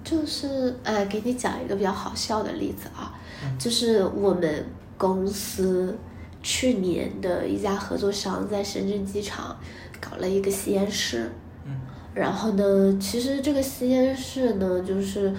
[0.04, 4.66] 就是呃，给你讲一个比较好笑的例子啊，嗯就是我们
[4.96, 5.98] 公司
[6.42, 9.58] 去年的一家合作商在深圳机场
[10.00, 11.32] 搞了一个吸烟室，嗯
[12.16, 15.30] 然后呢，其实这个吸烟室呢，就是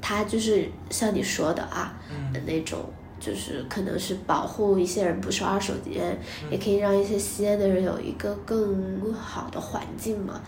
[0.00, 2.80] 它就是像你说的啊，嗯那种
[3.20, 6.18] 就是可能是保护一些人不抽二手烟，
[6.50, 10.42] 也可以让一些吸烟的人有一个更好的环境嘛。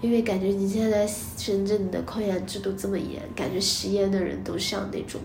[0.00, 5.20] 因为感觉你现在深圳的控烟制度这么严，感觉吸烟的人都像那种，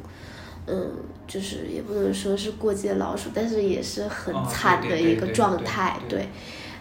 [0.66, 0.91] 嗯，
[1.28, 6.20] 就是也不能说是过街老鼠，但是也是很哦惨的一个状态，对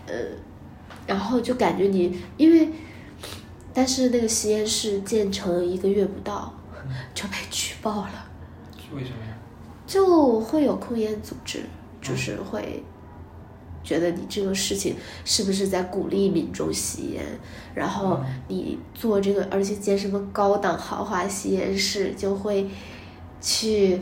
[0.07, 0.24] 对，呃，
[1.07, 2.68] 然后就感觉你因为，
[3.79, 8.26] 但是那个吸烟室建成一个月不到嗯就被举报了。
[8.93, 9.33] 为什么呀？
[9.87, 11.61] 就会有控烟组织，
[12.03, 12.83] 就是会
[13.85, 17.24] 觉得你这个事情是不是在鼓励民众吸烟，
[17.72, 18.18] 然后
[18.49, 22.68] 你做这个，而且建什么高档豪华吸烟室，就会
[23.41, 24.01] 去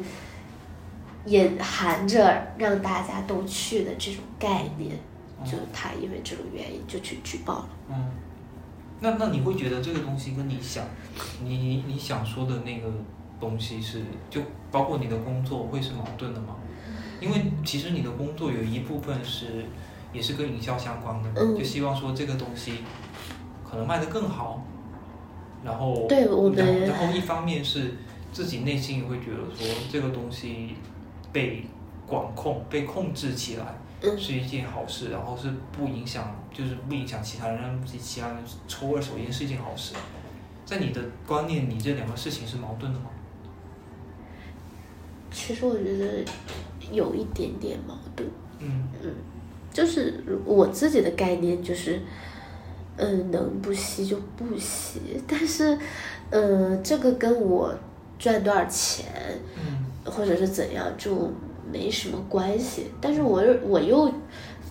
[1.27, 4.99] 隐含着让大家都去的这种概念，
[5.45, 7.68] 就他因为这种原因就去举报了。
[7.91, 8.11] 嗯，
[9.01, 10.85] 那那你会觉得这个东西跟你想，
[11.45, 12.91] 你你你想说的那个
[13.39, 14.41] 东西是，就
[14.71, 16.57] 包括你的工作会是矛盾的吗？
[17.21, 19.65] 因为其实你的工作有一部分是
[20.13, 22.79] 也是跟营销相关的，嗯就希望说这个东西
[23.69, 24.63] 可能卖得更好，
[25.65, 27.95] 然后对我们然后然后一方面是
[28.33, 30.75] 自己内心也会觉得说这个东西
[31.33, 31.67] 被
[32.07, 33.65] 管控、被控制起来。
[34.15, 38.37] 嗯是一件好事，然后是不影响，就是不影响其他人，让其其他人
[38.69, 39.95] 抽二手烟是一件好事。
[40.65, 43.07] 在你的观念你，这两个事情是矛盾的吗？
[45.31, 46.25] 其实我觉得
[46.91, 48.29] 有一点点矛盾。
[48.59, 49.13] 嗯嗯
[49.73, 52.01] 就是我自己的概念就是，
[52.97, 55.79] 嗯，能不吸就不吸，但是，
[56.31, 57.75] 嗯，这个跟我
[58.19, 59.05] 赚多少钱
[59.55, 61.31] 嗯或者是怎样就
[61.73, 62.87] 没什么关系。
[63.01, 64.12] 但是我又我又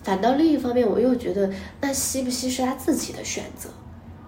[0.02, 3.68] 反倒另一方面，我又觉得那吸不吸是他自己的选择，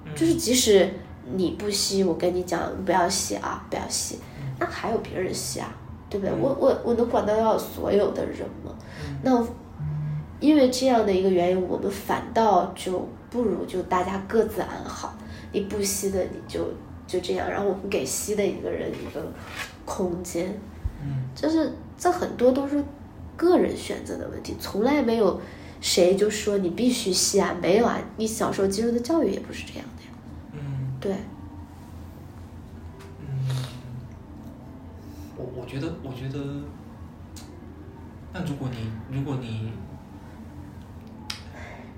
[0.05, 0.89] 嗯就是即使
[1.33, 4.19] 你不吸，我跟你讲不要吸啊，不要吸，
[4.59, 5.75] 那还有别人吸啊，
[6.11, 6.35] 对不对？
[6.35, 8.75] 嗯我我我能管得到所有的人吗？
[9.05, 9.47] 嗯那
[10.41, 15.13] 因为这样的一个原因，我们反倒就不如就大家各自安好。
[15.51, 16.61] 你不吸的你就
[17.07, 19.21] 就这样，然后我们给吸的一个人一个
[19.85, 20.47] 空间，
[21.03, 22.83] 嗯就是这很多都是
[23.37, 25.41] 个人选择的问题，从来没有
[25.81, 30.09] 谁就说你必须吸啊，没有啊，你小时候接受的教育也不是这样的呀，
[30.53, 30.61] 嗯。
[31.01, 31.13] 对，
[33.21, 33.57] 嗯，
[35.37, 36.39] 我我觉得，我觉得，
[38.33, 39.73] 那如果你如果你，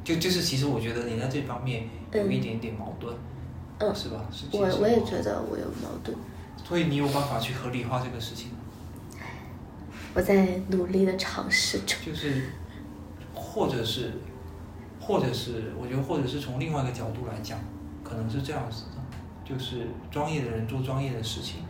[0.02, 3.14] 就就是其实我觉得你在这方面有一点点矛盾，
[3.78, 3.94] 嗯。
[3.94, 4.26] 是吧？
[4.32, 6.16] 是我我也觉得，得我有矛盾，
[6.64, 8.56] 所以你有办法去合理化这个事情吗？
[10.14, 12.50] 我在努力的尝试中，就是，
[13.32, 14.12] 或者是，
[15.00, 17.58] 或者是，我觉得，或者是从另外一个角度来讲，
[18.02, 19.00] 可能是这样子的，
[19.44, 21.60] 就是专业的人做专业的事情，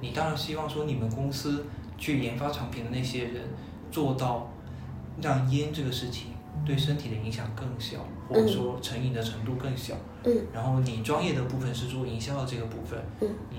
[0.00, 1.66] 你当然希望说你们公司
[1.98, 3.42] 去研发产品的那些人
[3.90, 4.50] 做到
[5.20, 6.28] 让烟这个事情
[6.64, 7.98] 对身体的影响更小，
[8.28, 9.94] 或者说成瘾的程度更小。
[10.24, 10.46] 嗯。
[10.54, 13.28] 然后你专业的部分是做营销的这个部分，嗯。
[13.50, 13.58] 你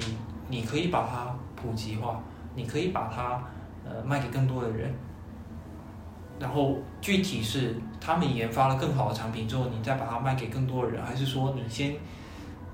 [0.50, 2.24] 你可以把它普及化，
[2.56, 3.42] 你可以把它
[3.86, 4.94] 呃卖给更多的人，
[6.40, 11.96] 然后具体是他们研发了更好的产品之后，你再把它卖给更多的人，还是说你先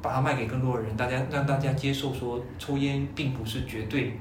[0.02, 4.18] 把它卖给更多的人，大家让大家接受说抽烟并不是绝对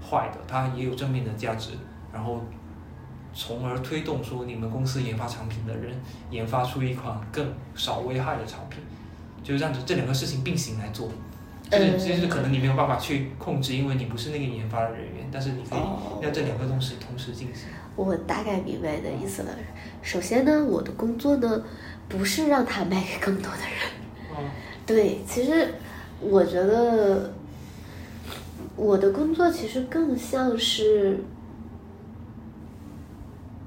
[0.00, 1.70] 坏的，它也有正面的价值，
[2.12, 2.42] 然后
[3.32, 5.94] 从而推动说你们公司研发产品的人
[6.30, 8.82] 研发出一款更少危害的产品，
[9.42, 11.08] 就是让这两个事情并行来做。
[11.70, 17.68] 就是嗯就是可能你没有办法去控制，因为你不是那个研发的人员，但是你可以哦让这两个东西同时进行。
[17.96, 19.50] 我大概明白你的意思了。
[20.02, 21.62] 首先呢，我的工作呢，
[22.08, 24.38] 不是让他卖给更多的人。
[24.38, 24.50] 嗯
[24.86, 25.74] 对，其实
[26.20, 27.32] 我觉得
[28.74, 31.22] 我的工作其实更像是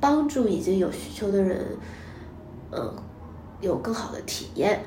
[0.01, 1.65] 帮助已经有需求的人，
[2.71, 2.93] 嗯，
[3.61, 4.83] 有更好的体验，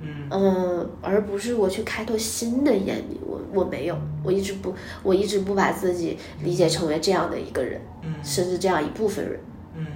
[0.00, 0.28] 嗯。
[0.30, 3.18] 嗯，而不是我去开拓新的烟民。
[3.26, 8.14] 我我没有，我一直不，我一直不把自己理解成为这样的一个人，嗯。
[8.22, 9.40] 甚至这样一部分人。
[9.74, 9.86] 嗯。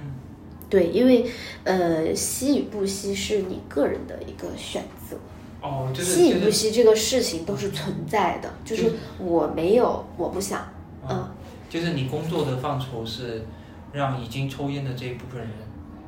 [0.67, 1.25] 对，因为
[1.63, 5.15] 呃，吸与不吸是你个人的一个选择，
[5.61, 10.67] 哦，就是吸与不吸这个事情都是存在的，就是我没有，我不想，
[11.07, 11.29] 嗯，
[11.69, 13.45] 就是你工作的范畴是
[13.93, 15.49] 让已经抽烟的这一部分人，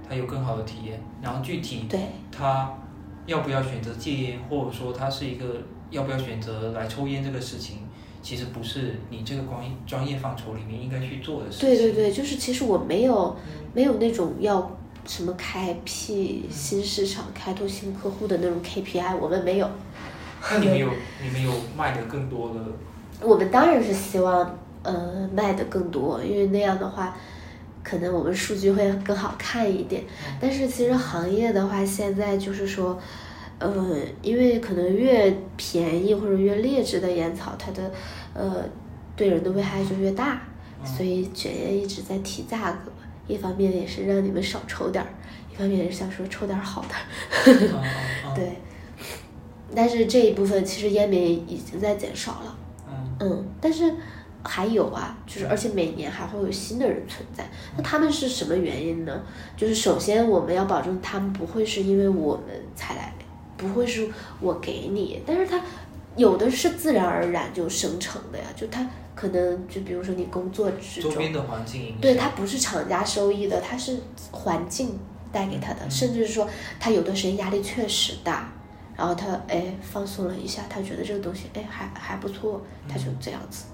[0.09, 1.99] 他有更好的体验，然后具体对，
[2.31, 2.75] 他
[3.27, 5.45] 要不要选择戒烟，或者说他是一个
[5.91, 7.77] 要不要选择来抽烟这个事情，
[8.23, 11.69] 其实不是你这个专业专业范畴里面应该去做的事情。
[11.69, 19.69] 对对对，就是其实我没有嗯没有那种要什么开辟新市场、开拓新客户的那种 KPI，我们没有。
[20.49, 20.89] 那你们有
[21.23, 22.59] 你们有卖的更多的？
[23.21, 27.17] 我们当然是希望呃卖的更多，因为那样的话，
[27.87, 30.03] 可能我们数据会更好看一点。
[30.41, 32.99] 但是其实行业的话，现在就是说，
[33.59, 37.89] 呃，因为可能越便宜或者越劣质的烟草，它的
[38.33, 38.61] 呃
[39.15, 40.41] 对人的危害就越大，
[40.83, 42.91] 所以卷烟一直在提价格。
[43.25, 45.07] 一方面也是让你们少抽点儿，
[45.49, 47.55] 一方面也是想说抽点儿好的。
[48.35, 48.51] 对。
[49.73, 52.57] 但是这一部分其实烟民已经在减少了。
[53.19, 53.93] 嗯，但是
[54.47, 57.47] 还有啊，就是而且每年还会有新的人存在。
[57.75, 59.21] 那他们是什么原因呢？
[59.57, 62.45] 就是首先我们要保证他们不会是因为我们
[62.75, 63.13] 才来，
[63.57, 64.07] 不会是
[64.39, 65.61] 我给你，但是他
[66.15, 68.45] 有的是自然而然就生成的呀。
[68.55, 73.99] 就他可能就比如说你工作之中，周边的环境，对他不是厂家收益的，他是
[74.31, 74.97] 环境
[75.31, 76.47] 带给他的，甚至是说
[76.79, 78.49] 他有段时间压力确实大。
[78.95, 83.65] 然后他哎放松了一下，他觉得这个东西哎还还不错，他就这样子。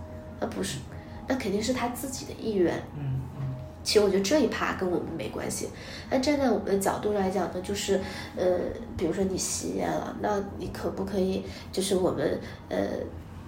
[0.44, 0.80] 那不是，
[1.26, 2.76] 那肯定是他自己的意愿。
[2.98, 3.56] 嗯嗯。
[3.82, 5.70] 其实我觉得这一趴跟我们没关系。
[6.10, 8.00] 那站在我们的角度来讲呢，就是
[8.36, 8.58] 呃，
[8.98, 12.38] 比如说你吸烟了，那你可不可以就是我们
[12.68, 12.78] 呃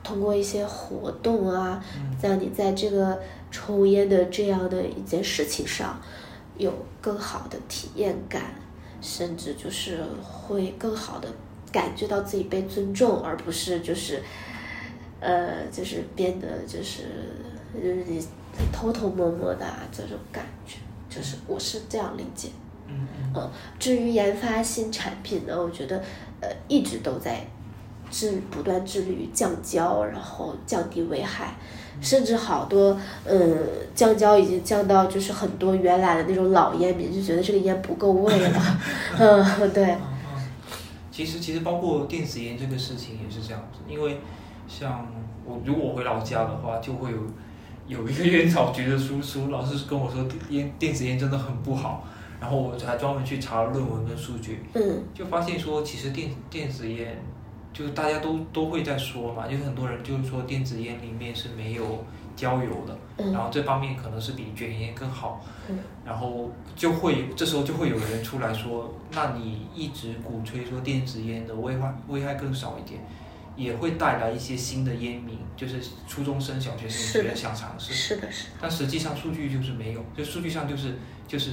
[0.03, 1.83] 通过一些活动啊，
[2.21, 3.19] 让你在这个
[3.51, 5.99] 抽烟的这样的一件事情上
[6.57, 6.71] 有
[7.01, 8.55] 更好的体验感，
[9.01, 11.27] 甚至就是会更好的。
[11.71, 14.23] 感觉到自己被尊重，而不是就是，
[15.19, 17.03] 呃，就是变得就是
[17.73, 18.25] 就是你
[18.71, 20.77] 偷偷摸摸的啊这种感觉，
[21.09, 22.49] 就是我是这样理解。
[22.87, 23.49] 嗯嗯。
[23.79, 25.97] 至于研发新产品呢，我觉得
[26.41, 27.45] 呃一直都在
[28.11, 31.55] 致不断致力于降焦，然后降低危害，
[31.99, 33.57] 甚至好多嗯
[33.95, 38.79] 降焦已经降到就是很多原来的那种老烟民就觉得这个烟不够味了。
[39.17, 39.95] 嗯，对。
[41.11, 44.19] 其实，其实包括电子烟这个事情也是这样子，因为
[44.67, 45.05] 像
[45.45, 47.17] 我如果回老家的话，就会有
[47.87, 52.03] 有一个烟草局的叔叔，老是跟我说烟电子烟真的很不好，
[52.39, 57.17] 然后我还专门去查了论文跟数据，嗯，就发现说其实电电子烟，
[57.73, 62.03] 就是大家都都会在说嘛，就是很多人就是说电子烟里面是没有。
[62.35, 65.39] 焦油的，然后这方面可能是比卷烟更好，
[66.05, 72.99] 然后就会这时候就会有人出来说，那你一直鼓吹说电子烟的危害危害更少一点，
[73.55, 78.49] 也会带来一些新的烟民，就是初中生、小学生觉得想尝试，是的，是的。
[78.61, 80.95] 但实际上数据就是没有，就数据上就是
[81.27, 81.51] 就是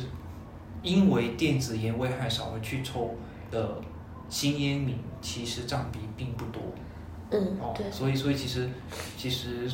[0.82, 3.14] 因为电子烟危害少而去抽
[3.50, 3.80] 的
[4.28, 6.62] 新烟民，其实占比并不多。
[7.30, 7.90] 嗯，对。
[7.90, 8.68] 所以，所以其实
[9.16, 9.70] 其实。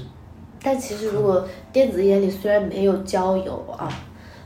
[0.61, 3.89] 但其实，如果电子烟里虽然没有焦油啊，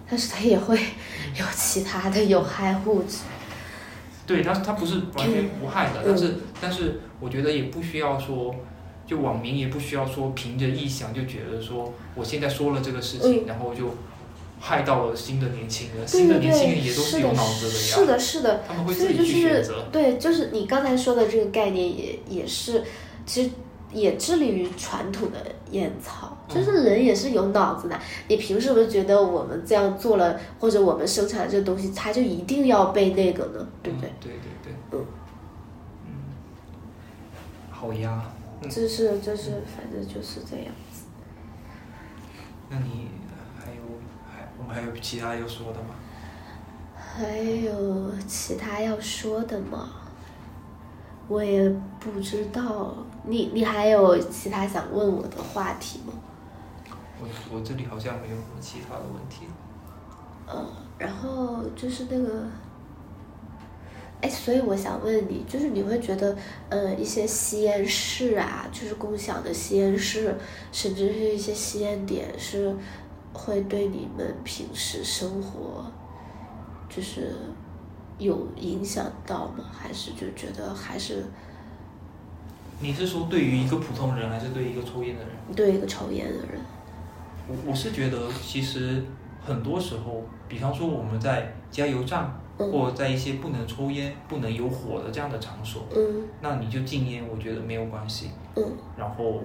[0.06, 3.20] 但是它也会有其他的有害物质。
[4.26, 8.54] 对，它它不是完全无害的，但是但是我觉得也不需要说，
[9.06, 13.94] 就网民也不需要说凭着臆想就觉得说我现在说了这个事情，然后就
[14.60, 17.96] 害到了新的年轻人，新的年轻人也都是有脑子的呀。
[17.96, 19.86] 是的，是的，他们会自己去选择。
[19.90, 22.84] 对，就是你刚才说的这个概念也也是，
[23.26, 23.50] 其实。
[23.92, 25.38] 也致力于传统的
[25.70, 27.98] 烟草，就是人也是有脑子的。
[28.28, 33.68] 你凭什么觉得我们这样做了，或者我们生产这东西，它就一定要被那个呢？
[33.82, 34.12] 对不对？
[34.20, 35.00] 对对对。
[35.00, 35.06] 嗯。
[36.06, 36.12] 嗯。
[37.70, 38.22] 好呀。
[38.70, 41.02] 就是，就是，反正就是这样子。
[42.70, 43.08] 那你
[43.58, 43.82] 还有
[44.24, 45.96] 还我们还有其他要说的吗？
[46.94, 49.90] 还有其他要说的吗？
[51.26, 51.68] 我也
[51.98, 56.12] 不知道，你你还有其他想问我的话题吗？
[57.20, 59.46] 我我这里好像没有什么其他的问题。
[60.46, 60.66] 呃，
[60.98, 62.44] 然后就是那个，
[64.20, 66.36] 哎，所以我想问你，就是你会觉得，
[66.68, 70.36] 呃，一些吸烟室啊，就是共享的吸烟室，
[70.72, 72.74] 甚至是一些吸烟点，是
[73.32, 75.84] 会对你们平时生活，
[76.88, 77.34] 就是。
[78.18, 79.64] 有影响到吗？
[79.72, 81.24] 还是就觉得还是？
[82.82, 85.30] 你是说对于一个普通人，还是对一个抽烟的人？
[85.54, 86.60] 对一个抽烟的人。
[87.48, 89.02] 我我是觉得，其实
[89.40, 92.28] 很多时候，比方说我们在加油站，
[92.58, 98.30] 或者在一些不能抽烟、不能有火的这样的场所，嗯，那你就禁烟，我觉得没有关系。
[98.56, 98.64] 嗯。
[98.96, 99.40] 然后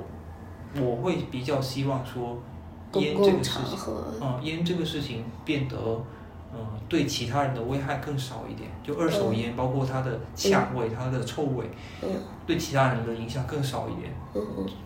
[0.76, 2.40] 我会比较希望说，
[2.94, 5.76] 烟这个事情，嗯，烟这个事情变得。
[6.54, 8.70] 嗯，对其他人的危害更少一点。
[8.84, 11.66] 就二手烟，包括它的呛味、它的臭味，
[12.46, 14.14] 对其他人的影响更少一点。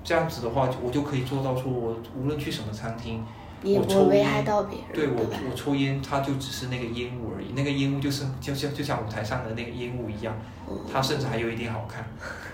[0.04, 3.24] 这样子的话，我就可以做到说，我无论去什么餐厅，
[3.64, 5.22] 也我抽不会危害烟到别人，对我？
[5.50, 10.36] 我抽烟，它就只是那个烟雾而已，那个烟雾就是就像就像舞台上的那个烟雾一样，
[10.68, 12.06] 嗯它甚至还有一点好看。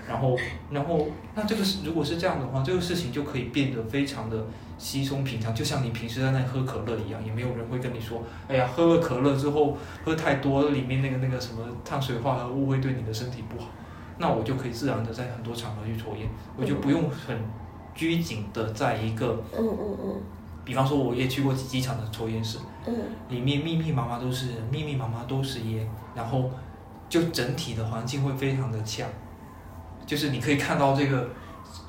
[0.06, 0.36] 然后
[0.70, 4.46] 然后那这个是如果是这样的话，这个事情就可以变得非常的
[4.78, 13.68] 稀松平常，就像你平时在那里喝可乐一样，也没有人会跟你说，哎呀，喝了可乐之后喝太多，里面那个那个什么碳水化合物会对你的身体不好。
[14.20, 17.36] 那我就可以自然的在很多场合去抽烟，我就不用很
[17.94, 20.22] 拘谨的在一个，嗯嗯嗯
[20.64, 22.94] 比方说我也去过几几场的抽烟室，嗯
[23.28, 26.50] 里面密密麻麻都是人，密密麻麻都是烟，然后
[27.08, 29.08] 就整体的环境会非常的呛，
[30.04, 31.28] 就是你可以看到这个，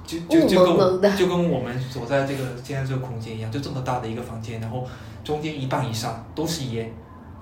[0.10, 4.84] 就就就跟就跟我们所在这个现在这个空间一样，就这么大的一个房间，然后
[5.24, 6.92] 中间一半以上都是烟，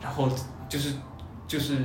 [0.01, 0.29] 然后
[0.67, 0.93] 就是
[1.47, 1.77] 就是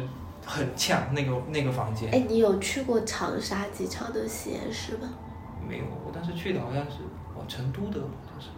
[0.44, 2.10] 很呛那个那个房间。
[2.10, 5.08] 哎，你有去过长沙机场的吸烟室吗？
[5.68, 6.96] 没有，我当时去的好像是
[7.36, 8.48] 哦成都的，好像是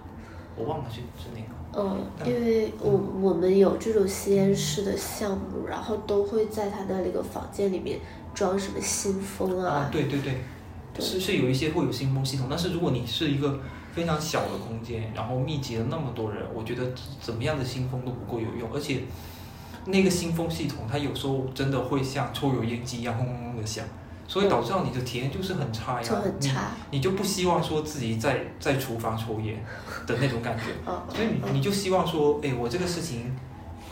[0.57, 1.53] 我忘了是是哪个。
[1.77, 7.99] 嗯，因为我我们有这种吸烟室的项目，然后都会在他的那个房间里面
[8.33, 10.35] 装什么新风啊啊，，对对对，对
[11.01, 13.61] 是是有一些会有新风系统，但是如果你是一个
[13.95, 16.83] 非常小的空间，然后密集了那么多人，我觉得
[17.21, 19.01] 怎么样的新风都不够有用，而且
[19.87, 23.85] 那个新风系统它有时候真的会像抽油烟机一样轰轰轰的响，
[24.27, 26.71] 所以导致到你的体验就是很差呀，很差。
[26.91, 29.63] 你，你就不希望说自己在在厨房抽烟
[30.07, 30.65] 的那种感觉。
[30.91, 33.37] 哦，所以你你就希望说，哎，我这个事情，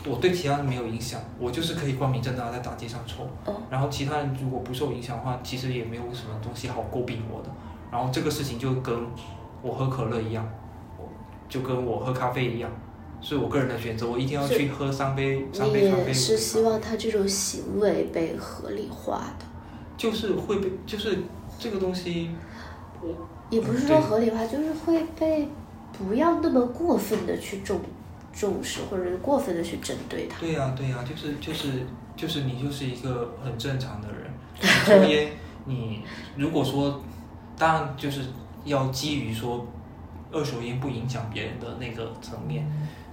[0.05, 3.23] 我对其他人没有影响，我就是可以光明正大地在大街上抽。
[3.45, 7.49] 哦然后其他人如果不受影响的话，其实也没有什么东西好诟病我的。
[7.91, 8.93] 然后这个事情就跟
[9.61, 10.47] 我喝可乐一样，
[11.47, 12.69] 就跟我喝咖啡一样，
[13.21, 16.07] 是我个人的选择，我一定要去喝三杯三杯咖啡。
[16.07, 19.45] 也是希望他这种行为被合理化的，
[19.95, 21.17] 就是会被就是
[21.57, 22.29] 这个东西，
[23.01, 23.15] 我
[23.49, 25.47] 也不是说合理化，就是会被
[25.97, 27.79] 不要那么过分的去重
[28.33, 30.39] 重视，或者是过分的去针对他。
[30.39, 34.29] 对呀、对呀、就是就是就是你就是一个很正常的人，
[34.59, 35.31] 你抽烟，
[35.65, 36.01] 你
[36.35, 37.01] 如果说，
[37.57, 38.21] 当然就是
[38.65, 39.65] 要基于说
[40.31, 42.65] 二手烟不影响别人的那个层面，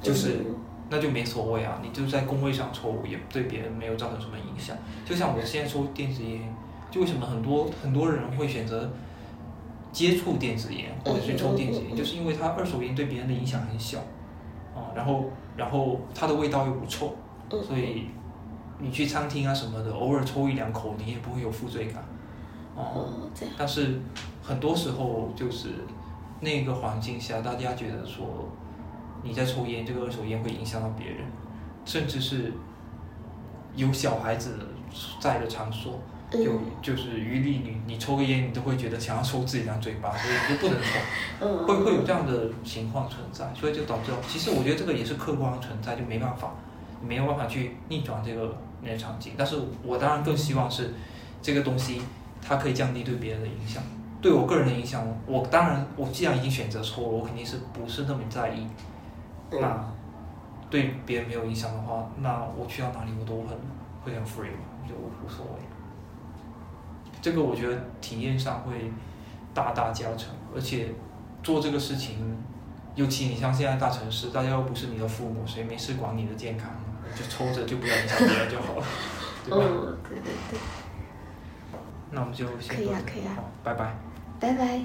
[0.02, 0.54] 就是嗯
[0.92, 4.76] 那就没所谓啊，你就在工位上抽，也对别人没有造成什么影响。
[5.04, 6.40] 就像我现在抽电子烟，
[6.90, 8.90] 就为什么很多很多人会选择
[9.92, 13.98] 接触电子烟或者去抽电子烟，就是因为它二手烟对别人的影响很小，
[14.81, 15.24] 哦，然后
[15.57, 17.14] 然后它的味道又不臭，
[17.51, 17.62] 嗯。
[17.62, 18.09] 所以
[18.78, 22.03] 你去餐厅啊什么的，偶尔抽一两口，你也不会有负罪感，
[22.74, 24.01] 哦，哦，这样，但是
[24.43, 25.68] 很多时候就是
[26.41, 28.49] 那个环境下，大家觉得说
[29.22, 31.26] 你在抽烟，这个二手烟会影响到别人，
[31.85, 32.53] 甚至是
[33.76, 34.57] 有小孩子
[35.20, 36.01] 在的场所，
[36.31, 40.99] 就嗯就是余力你你抽个烟，你都会觉得想要抽自己张嘴巴，所以你就不能抽，
[41.41, 46.53] 嗯，会会有这样的情况存在，所以就导致，其实我觉得这个也是客观存在，就没办法，
[47.03, 49.33] 没有办法去逆转这个那个场景。
[49.37, 50.95] 但是我当然更希望是
[51.43, 52.01] 这个东西，
[52.41, 53.83] 它可以降低对别人的影响。
[54.22, 58.66] 对我个人的影响，我当然我既然已经选择抽了，我肯定是不是那么在意。
[59.51, 59.85] 嗯那
[60.70, 63.59] 对别人没有影响的话，那我去到哪里我都很
[64.05, 65.61] 会很 free 嘛，就无所谓。
[67.20, 68.90] 这个我觉得体验上会
[69.54, 70.88] 大大加成，而且
[71.42, 72.16] 做这个事情，
[72.94, 76.70] 尤其你像现在大城市，大家又不是你的父母，谁没事管你的健康？
[77.04, 78.86] 你就抽着就不要影响别人就好了，
[79.44, 79.64] 对吧？
[79.64, 80.58] 嗯，对对对，
[82.10, 83.94] 那我们就先可以啊可以啊好，拜拜。
[84.38, 84.80] 拜拜。